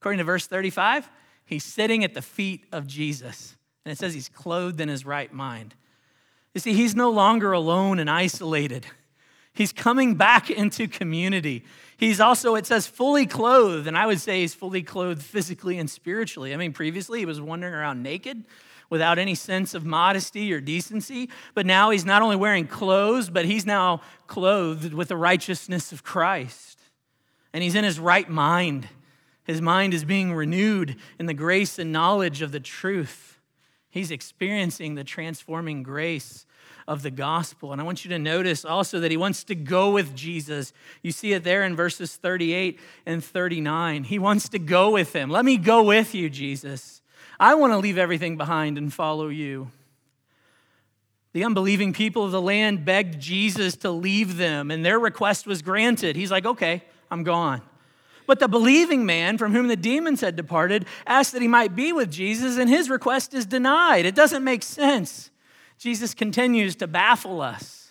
According 0.00 0.18
to 0.18 0.24
verse 0.24 0.46
35, 0.46 1.08
he's 1.44 1.64
sitting 1.64 2.04
at 2.04 2.14
the 2.14 2.22
feet 2.22 2.64
of 2.72 2.86
Jesus. 2.86 3.56
And 3.84 3.92
it 3.92 3.98
says 3.98 4.14
he's 4.14 4.28
clothed 4.28 4.80
in 4.80 4.88
his 4.88 5.06
right 5.06 5.32
mind. 5.32 5.74
You 6.54 6.60
see, 6.60 6.72
he's 6.72 6.96
no 6.96 7.10
longer 7.10 7.52
alone 7.52 7.98
and 7.98 8.10
isolated. 8.10 8.86
He's 9.52 9.72
coming 9.72 10.16
back 10.16 10.50
into 10.50 10.88
community. 10.88 11.64
He's 11.96 12.20
also, 12.20 12.54
it 12.54 12.66
says, 12.66 12.86
fully 12.86 13.26
clothed. 13.26 13.86
And 13.86 13.96
I 13.96 14.06
would 14.06 14.20
say 14.20 14.40
he's 14.40 14.54
fully 14.54 14.82
clothed 14.82 15.22
physically 15.22 15.78
and 15.78 15.88
spiritually. 15.88 16.54
I 16.54 16.56
mean, 16.56 16.72
previously 16.72 17.20
he 17.20 17.26
was 17.26 17.40
wandering 17.40 17.74
around 17.74 18.02
naked 18.02 18.44
without 18.90 19.18
any 19.18 19.34
sense 19.34 19.74
of 19.74 19.84
modesty 19.84 20.52
or 20.52 20.60
decency. 20.60 21.28
But 21.54 21.66
now 21.66 21.90
he's 21.90 22.04
not 22.04 22.22
only 22.22 22.36
wearing 22.36 22.66
clothes, 22.66 23.30
but 23.30 23.44
he's 23.44 23.66
now 23.66 24.00
clothed 24.26 24.94
with 24.94 25.08
the 25.08 25.16
righteousness 25.16 25.92
of 25.92 26.02
Christ. 26.02 26.80
And 27.52 27.62
he's 27.62 27.74
in 27.74 27.84
his 27.84 28.00
right 28.00 28.28
mind. 28.28 28.88
His 29.44 29.60
mind 29.60 29.94
is 29.94 30.04
being 30.04 30.34
renewed 30.34 30.96
in 31.18 31.26
the 31.26 31.34
grace 31.34 31.78
and 31.78 31.92
knowledge 31.92 32.42
of 32.42 32.52
the 32.52 32.60
truth. 32.60 33.38
He's 33.90 34.10
experiencing 34.10 34.94
the 34.94 35.04
transforming 35.04 35.82
grace 35.82 36.44
of 36.86 37.02
the 37.02 37.10
gospel. 37.10 37.72
And 37.72 37.80
I 37.80 37.84
want 37.84 38.04
you 38.04 38.10
to 38.10 38.18
notice 38.18 38.64
also 38.64 39.00
that 39.00 39.10
he 39.10 39.16
wants 39.16 39.44
to 39.44 39.54
go 39.54 39.90
with 39.90 40.14
Jesus. 40.14 40.72
You 41.02 41.12
see 41.12 41.32
it 41.32 41.44
there 41.44 41.62
in 41.62 41.76
verses 41.76 42.16
38 42.16 42.78
and 43.06 43.22
39. 43.22 44.04
He 44.04 44.18
wants 44.18 44.48
to 44.50 44.58
go 44.58 44.90
with 44.90 45.14
him. 45.14 45.30
Let 45.30 45.44
me 45.44 45.56
go 45.58 45.82
with 45.82 46.14
you, 46.14 46.30
Jesus. 46.30 47.02
I 47.40 47.54
want 47.54 47.72
to 47.72 47.78
leave 47.78 47.98
everything 47.98 48.36
behind 48.36 48.78
and 48.78 48.92
follow 48.92 49.28
you. 49.28 49.70
The 51.32 51.44
unbelieving 51.44 51.92
people 51.92 52.24
of 52.24 52.32
the 52.32 52.42
land 52.42 52.84
begged 52.84 53.20
Jesus 53.20 53.76
to 53.76 53.90
leave 53.90 54.38
them, 54.38 54.70
and 54.70 54.84
their 54.84 54.98
request 54.98 55.46
was 55.46 55.62
granted. 55.62 56.16
He's 56.16 56.30
like, 56.30 56.46
okay, 56.46 56.82
I'm 57.10 57.22
gone. 57.22 57.62
But 58.26 58.40
the 58.40 58.48
believing 58.48 59.06
man 59.06 59.38
from 59.38 59.52
whom 59.52 59.68
the 59.68 59.76
demons 59.76 60.20
had 60.20 60.36
departed 60.36 60.86
asked 61.06 61.32
that 61.32 61.42
he 61.42 61.48
might 61.48 61.76
be 61.76 61.92
with 61.92 62.10
Jesus, 62.10 62.58
and 62.58 62.68
his 62.68 62.90
request 62.90 63.34
is 63.34 63.46
denied. 63.46 64.04
It 64.04 64.14
doesn't 64.14 64.42
make 64.42 64.62
sense. 64.62 65.30
Jesus 65.78 66.12
continues 66.14 66.74
to 66.76 66.86
baffle 66.86 67.40
us. 67.40 67.88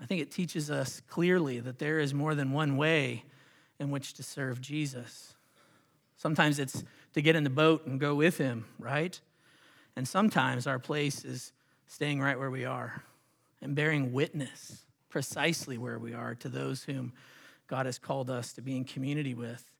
I 0.00 0.06
think 0.06 0.20
it 0.20 0.30
teaches 0.30 0.70
us 0.70 1.00
clearly 1.08 1.60
that 1.60 1.78
there 1.78 1.98
is 1.98 2.12
more 2.12 2.34
than 2.34 2.52
one 2.52 2.76
way 2.76 3.24
in 3.78 3.90
which 3.90 4.14
to 4.14 4.22
serve 4.22 4.60
Jesus. 4.60 5.33
Sometimes 6.24 6.58
it's 6.58 6.82
to 7.12 7.20
get 7.20 7.36
in 7.36 7.44
the 7.44 7.50
boat 7.50 7.84
and 7.84 8.00
go 8.00 8.14
with 8.14 8.38
him, 8.38 8.64
right? 8.78 9.20
And 9.94 10.08
sometimes 10.08 10.66
our 10.66 10.78
place 10.78 11.22
is 11.22 11.52
staying 11.86 12.18
right 12.18 12.38
where 12.38 12.50
we 12.50 12.64
are 12.64 13.02
and 13.60 13.74
bearing 13.74 14.10
witness 14.10 14.86
precisely 15.10 15.76
where 15.76 15.98
we 15.98 16.14
are 16.14 16.34
to 16.36 16.48
those 16.48 16.84
whom 16.84 17.12
God 17.66 17.84
has 17.84 17.98
called 17.98 18.30
us 18.30 18.54
to 18.54 18.62
be 18.62 18.74
in 18.74 18.84
community 18.84 19.34
with. 19.34 19.70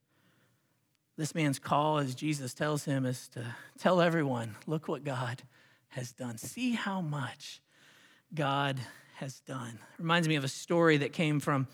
This 1.17 1.35
man's 1.35 1.59
call, 1.59 1.97
as 1.97 2.15
Jesus 2.15 2.53
tells 2.53 2.85
him, 2.85 3.07
is 3.07 3.27
to 3.29 3.43
tell 3.79 4.03
everyone, 4.03 4.55
look 4.67 4.87
what 4.87 5.03
God 5.03 5.41
has 5.89 6.13
done. 6.13 6.37
See 6.37 6.73
how 6.73 7.01
much 7.01 7.63
God 8.35 8.79
has 9.15 9.41
done. 9.41 9.79
Reminds 9.99 10.29
me 10.29 10.35
of 10.35 10.45
a 10.45 10.49
story 10.49 10.99
that 10.99 11.15
came 11.15 11.41
from 11.41 11.69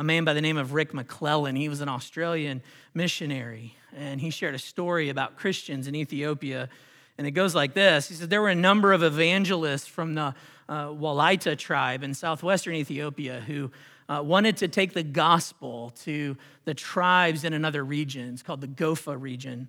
a 0.00 0.02
man 0.02 0.24
by 0.24 0.32
the 0.32 0.40
name 0.40 0.56
of 0.56 0.72
Rick 0.72 0.94
McClellan. 0.94 1.56
He 1.56 1.68
was 1.68 1.82
an 1.82 1.88
Australian 1.90 2.62
missionary, 2.94 3.76
and 3.94 4.18
he 4.18 4.30
shared 4.30 4.54
a 4.54 4.58
story 4.58 5.10
about 5.10 5.36
Christians 5.36 5.86
in 5.86 5.94
Ethiopia. 5.94 6.70
And 7.18 7.26
it 7.26 7.32
goes 7.32 7.54
like 7.54 7.74
this 7.74 8.08
He 8.08 8.14
said, 8.14 8.30
There 8.30 8.40
were 8.40 8.48
a 8.48 8.54
number 8.54 8.94
of 8.94 9.02
evangelists 9.02 9.86
from 9.86 10.14
the 10.14 10.34
uh, 10.70 10.86
Walaita 10.86 11.58
tribe 11.58 12.02
in 12.02 12.14
southwestern 12.14 12.76
Ethiopia 12.76 13.42
who 13.46 13.70
uh, 14.08 14.22
wanted 14.24 14.56
to 14.56 14.68
take 14.68 14.94
the 14.94 15.02
gospel 15.02 15.90
to 16.04 16.34
the 16.64 16.72
tribes 16.72 17.44
in 17.44 17.52
another 17.52 17.84
region. 17.84 18.32
It's 18.32 18.42
called 18.42 18.62
the 18.62 18.68
Gofa 18.68 19.20
region. 19.20 19.68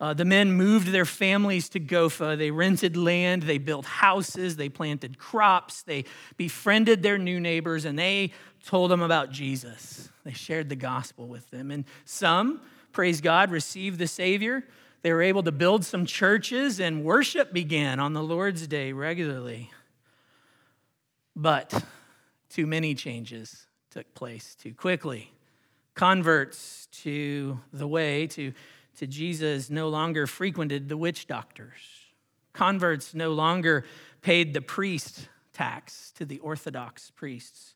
Uh, 0.00 0.12
the 0.12 0.24
men 0.24 0.52
moved 0.52 0.88
their 0.88 1.04
families 1.04 1.68
to 1.70 1.80
Gofa. 1.80 2.36
They 2.36 2.50
rented 2.50 2.96
land, 2.96 3.44
they 3.44 3.58
built 3.58 3.86
houses, 3.86 4.56
they 4.56 4.68
planted 4.68 5.18
crops, 5.18 5.82
they 5.82 6.04
befriended 6.36 7.02
their 7.02 7.16
new 7.16 7.38
neighbors, 7.38 7.84
and 7.84 7.98
they 7.98 8.32
told 8.66 8.90
them 8.90 9.02
about 9.02 9.30
Jesus. 9.30 10.10
They 10.24 10.32
shared 10.32 10.68
the 10.68 10.76
gospel 10.76 11.28
with 11.28 11.48
them. 11.50 11.70
And 11.70 11.84
some, 12.04 12.60
praise 12.92 13.20
God, 13.20 13.50
received 13.50 13.98
the 13.98 14.06
Savior. 14.06 14.64
They 15.02 15.12
were 15.12 15.22
able 15.22 15.42
to 15.42 15.52
build 15.52 15.84
some 15.84 16.06
churches, 16.06 16.80
and 16.80 17.04
worship 17.04 17.52
began 17.52 18.00
on 18.00 18.14
the 18.14 18.22
Lord's 18.22 18.66
Day 18.66 18.92
regularly. 18.92 19.70
But 21.36 21.84
too 22.48 22.66
many 22.66 22.94
changes 22.94 23.66
took 23.90 24.12
place 24.14 24.54
too 24.54 24.74
quickly. 24.74 25.30
Converts 25.94 26.88
to 27.02 27.60
the 27.72 27.86
way, 27.86 28.26
to, 28.28 28.52
to 28.94 29.06
Jesus, 29.06 29.70
no 29.70 29.88
longer 29.88 30.26
frequented 30.26 30.88
the 30.88 30.96
witch 30.96 31.26
doctors. 31.26 31.80
Converts 32.52 33.14
no 33.14 33.32
longer 33.32 33.84
paid 34.22 34.54
the 34.54 34.60
priest 34.60 35.28
tax 35.52 36.12
to 36.16 36.24
the 36.24 36.38
Orthodox 36.38 37.10
priests. 37.10 37.74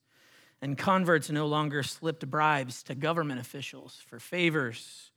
And 0.61 0.77
converts 0.77 1.31
no 1.31 1.47
longer 1.47 1.83
slipped 1.83 2.29
bribes 2.29 2.83
to 2.85 2.95
government 2.95 3.41
officials 3.41 4.03
for 4.07 4.19
favors. 4.19 5.11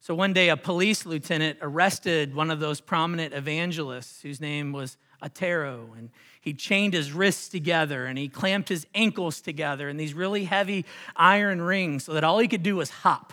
So 0.00 0.14
one 0.14 0.34
day, 0.34 0.50
a 0.50 0.56
police 0.56 1.06
lieutenant 1.06 1.58
arrested 1.62 2.34
one 2.34 2.50
of 2.50 2.60
those 2.60 2.82
prominent 2.82 3.32
evangelists 3.32 4.20
whose 4.20 4.40
name 4.40 4.72
was 4.72 4.98
Atero, 5.22 5.96
and 5.96 6.10
he 6.40 6.52
chained 6.52 6.92
his 6.92 7.12
wrists 7.12 7.48
together 7.48 8.04
and 8.04 8.18
he 8.18 8.28
clamped 8.28 8.68
his 8.68 8.86
ankles 8.94 9.40
together 9.40 9.88
in 9.88 9.96
these 9.96 10.12
really 10.12 10.44
heavy 10.44 10.84
iron 11.16 11.62
rings 11.62 12.04
so 12.04 12.12
that 12.12 12.24
all 12.24 12.38
he 12.38 12.48
could 12.48 12.62
do 12.62 12.76
was 12.76 12.90
hop. 12.90 13.32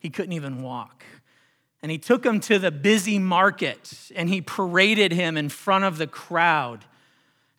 He 0.00 0.10
couldn't 0.10 0.32
even 0.32 0.62
walk. 0.62 1.04
And 1.82 1.90
he 1.90 1.98
took 1.98 2.24
him 2.24 2.40
to 2.40 2.58
the 2.58 2.70
busy 2.70 3.18
market 3.18 4.10
and 4.14 4.28
he 4.28 4.42
paraded 4.42 5.12
him 5.12 5.36
in 5.36 5.48
front 5.48 5.84
of 5.84 5.96
the 5.96 6.06
crowd. 6.06 6.84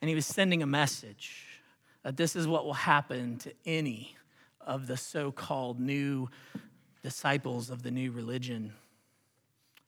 And 0.01 0.09
he 0.09 0.15
was 0.15 0.25
sending 0.25 0.61
a 0.61 0.67
message 0.67 1.45
that 2.03 2.17
this 2.17 2.35
is 2.35 2.47
what 2.47 2.65
will 2.65 2.73
happen 2.73 3.37
to 3.39 3.53
any 3.65 4.15
of 4.59 4.87
the 4.87 4.97
so 4.97 5.31
called 5.31 5.79
new 5.79 6.29
disciples 7.01 7.69
of 7.69 7.83
the 7.83 7.91
new 7.91 8.11
religion. 8.11 8.73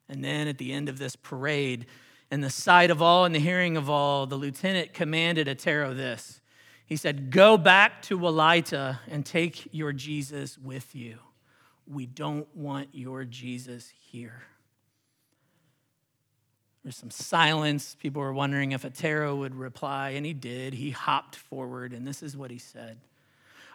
And 0.09 0.23
then 0.23 0.47
at 0.47 0.57
the 0.57 0.73
end 0.73 0.89
of 0.89 0.97
this 0.97 1.15
parade, 1.15 1.85
in 2.31 2.41
the 2.41 2.49
sight 2.49 2.89
of 2.89 3.01
all 3.01 3.25
and 3.25 3.35
the 3.35 3.39
hearing 3.39 3.77
of 3.77 3.89
all, 3.89 4.25
the 4.25 4.35
lieutenant 4.35 4.93
commanded 4.93 5.47
Atero 5.47 5.95
this. 5.95 6.41
He 6.85 6.95
said, 6.95 7.31
Go 7.31 7.57
back 7.57 8.01
to 8.03 8.17
Walaita 8.17 8.99
and 9.07 9.25
take 9.25 9.69
your 9.71 9.93
Jesus 9.93 10.57
with 10.57 10.95
you. 10.95 11.19
We 11.87 12.05
don't 12.05 12.47
want 12.55 12.89
your 12.93 13.25
Jesus 13.25 13.91
here. 14.11 14.43
There's 16.83 16.97
some 16.97 17.11
silence. 17.11 17.95
People 17.99 18.21
were 18.21 18.33
wondering 18.33 18.73
if 18.73 18.83
Atero 18.83 19.37
would 19.37 19.55
reply, 19.55 20.11
and 20.11 20.25
he 20.25 20.33
did. 20.33 20.73
He 20.73 20.91
hopped 20.91 21.35
forward, 21.35 21.93
and 21.93 22.05
this 22.05 22.21
is 22.21 22.35
what 22.35 22.51
he 22.51 22.57
said 22.57 22.99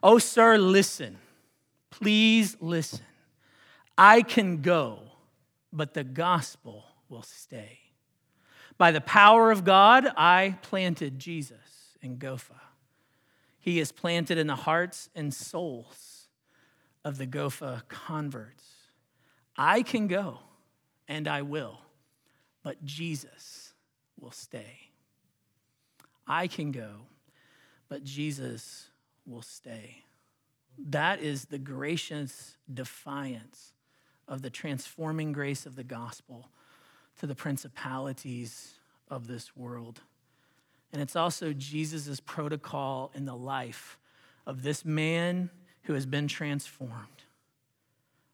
Oh, 0.03 0.19
sir, 0.19 0.59
listen. 0.59 1.19
Please 1.91 2.57
listen. 2.61 3.01
I 3.97 4.23
can 4.23 4.61
go, 4.61 5.01
but 5.73 5.95
the 5.95 6.05
gospel 6.05 6.85
will 7.09 7.23
stay. 7.23 7.79
By 8.77 8.93
the 8.93 9.01
power 9.01 9.51
of 9.51 9.65
God, 9.65 10.07
I 10.17 10.59
planted 10.63 11.19
Jesus 11.19 11.97
in 12.01 12.19
Gofa. 12.19 12.61
He 13.59 13.81
is 13.81 13.91
planted 13.91 14.39
in 14.39 14.47
the 14.47 14.55
hearts 14.55 15.09
and 15.17 15.35
souls 15.35 16.18
of 17.09 17.17
the 17.17 17.27
Gofa 17.27 17.89
converts. 17.89 18.65
I 19.57 19.83
can 19.83 20.09
go, 20.09 20.41
and 21.09 21.27
I 21.27 21.41
will, 21.41 21.81
but 22.63 22.85
Jesus 22.85 23.73
will 24.21 24.31
stay. 24.31 24.91
I 26.27 26.49
can 26.49 26.71
go, 26.71 27.07
but 27.89 28.05
Jesus 28.05 28.91
will 29.25 29.41
stay. 29.41 30.05
That 30.79 31.23
is 31.23 31.47
the 31.47 31.59
gracious 31.59 32.59
defiance 32.73 33.73
of 34.29 34.43
the 34.43 34.51
transforming 34.51 35.33
grace 35.33 35.65
of 35.65 35.77
the 35.77 35.85
gospel 35.85 36.51
to 37.21 37.27
the 37.27 37.35
principalities 37.35 38.75
of 39.11 39.29
this 39.29 39.57
world. 39.57 40.03
And 40.93 41.01
it's 41.01 41.17
also 41.17 41.55
Jesus' 41.55 42.21
protocol 42.21 43.11
in 43.15 43.25
the 43.25 43.35
life 43.35 43.99
of 44.47 44.63
this 44.63 44.85
man 44.85 45.49
who 45.89 45.95
has 45.95 46.05
been 46.05 46.29
transformed. 46.29 47.25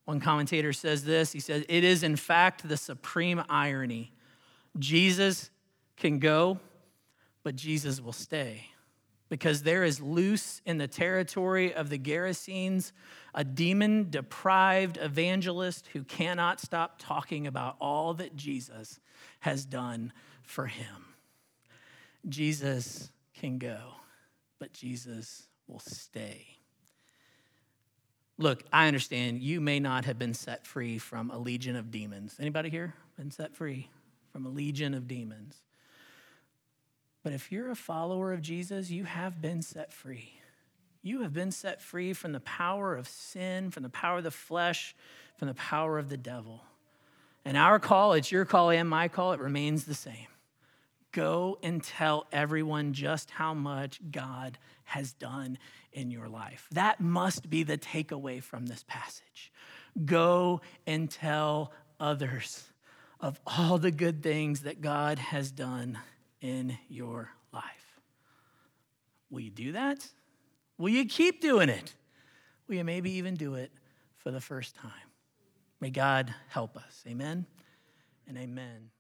One 0.07 0.19
commentator 0.19 0.73
says 0.73 1.05
this 1.05 1.33
he 1.33 1.39
says, 1.39 1.65
It 1.69 1.85
is 1.85 2.03
in 2.03 2.17
fact 2.17 2.69
the 2.69 2.77
supreme 2.77 3.43
irony. 3.49 4.13
Jesus 4.77 5.51
can 5.97 6.19
go, 6.19 6.59
but 7.45 7.55
Jesus 7.55 8.01
will 8.01 8.13
stay 8.13 8.67
because 9.29 9.63
there 9.63 9.85
is 9.85 10.01
loose 10.01 10.61
in 10.67 10.79
the 10.79 10.89
territory 10.89 11.73
of 11.73 11.91
the 11.91 11.99
Gerasenes 11.99 12.91
a 13.37 13.45
demon 13.45 14.11
deprived 14.11 14.99
evangelist 15.01 15.87
who 15.93 16.03
cannot 16.03 16.61
stop 16.61 16.97
talking 16.99 17.47
about 17.47 17.77
all 17.81 18.15
that 18.15 18.35
Jesus 18.35 18.99
has 19.41 19.65
done 19.65 20.13
for 20.43 20.67
him. 20.67 21.15
Jesus 22.29 23.13
can 23.33 23.59
go, 23.59 23.79
but 24.59 24.73
Jesus 24.73 25.47
will 25.69 25.79
stay. 25.79 26.55
Look, 28.37 28.65
I 28.73 28.89
understand 28.89 29.43
you 29.43 29.61
may 29.61 29.79
not 29.79 30.07
have 30.07 30.19
been 30.19 30.35
set 30.35 30.67
free 30.67 30.99
from 30.99 31.31
a 31.31 31.39
legion 31.39 31.77
of 31.77 31.91
demons. 31.91 32.37
Anybody 32.41 32.69
here 32.69 32.95
been 33.17 33.31
set 33.31 33.55
free 33.55 33.91
from 34.33 34.45
a 34.45 34.49
legion 34.49 34.93
of 34.95 35.07
demons? 35.07 35.63
But 37.23 37.33
if 37.33 37.53
you're 37.53 37.71
a 37.71 37.77
follower 37.77 38.33
of 38.33 38.43
Jesus, 38.43 38.91
you 38.91 39.05
have 39.05 39.41
been 39.41 39.63
set 39.63 39.93
free. 39.93 40.41
You 41.03 41.23
have 41.23 41.33
been 41.33 41.53
set 41.53 41.81
free 41.81 42.13
from 42.13 42.33
the 42.33 42.41
power 42.41 42.97
of 42.97 43.07
sin, 43.07 43.71
from 43.71 43.83
the 43.83 43.89
power 43.89 44.19
of 44.19 44.25
the 44.25 44.31
flesh, 44.31 44.97
from 45.39 45.49
the 45.49 45.55
power 45.55 45.99
of 45.99 46.09
the 46.09 46.17
devil. 46.17 46.65
And 47.45 47.57
our 47.57 47.79
call, 47.79 48.15
it's 48.15 48.33
your 48.33 48.45
call 48.45 48.71
and 48.71 48.89
my 48.89 49.09
call, 49.09 49.33
it 49.33 49.41
remains 49.41 49.85
the 49.85 49.95
same. 49.95 50.27
Go 51.15 51.59
and 51.63 51.81
tell 51.81 52.27
everyone 52.33 52.93
just 52.93 53.31
how 53.31 53.55
much 53.55 54.01
God 54.11 54.59
has 54.83 55.13
done 55.13 55.59
in 55.93 56.11
your 56.11 56.29
life. 56.29 56.67
That 56.73 57.01
must 57.01 57.49
be 57.49 57.63
the 57.63 57.79
takeaway 57.79 58.43
from 58.43 58.67
this 58.67 58.85
passage. 58.89 59.53
Go 60.05 60.61
and 60.89 61.09
tell 61.09 61.73
others 62.01 62.65
of 63.21 63.41
all 63.47 63.79
the 63.79 63.93
good 63.93 64.25
things 64.25 64.63
that 64.63 64.81
God 64.81 65.21
has 65.21 65.53
done 65.53 65.99
in 66.41 66.77
your 66.89 67.31
life. 67.53 68.01
Will 69.31 69.41
you 69.41 69.51
do 69.51 69.71
that? 69.73 70.05
Will 70.79 70.91
you 70.91 71.05
keep 71.05 71.41
doing 71.41 71.69
it? 71.69 71.95
Will 72.67 72.75
you 72.75 72.85
maybe 72.85 73.13
even 73.13 73.35
do 73.35 73.55
it 73.55 73.71
for 74.17 74.33
the 74.33 74.41
first 74.41 74.75
time? 74.75 74.91
May 75.81 75.91
God 75.91 76.35
help 76.49 76.77
us. 76.77 77.05
Amen 77.07 77.47
and 78.27 78.37
amen. 78.37 78.91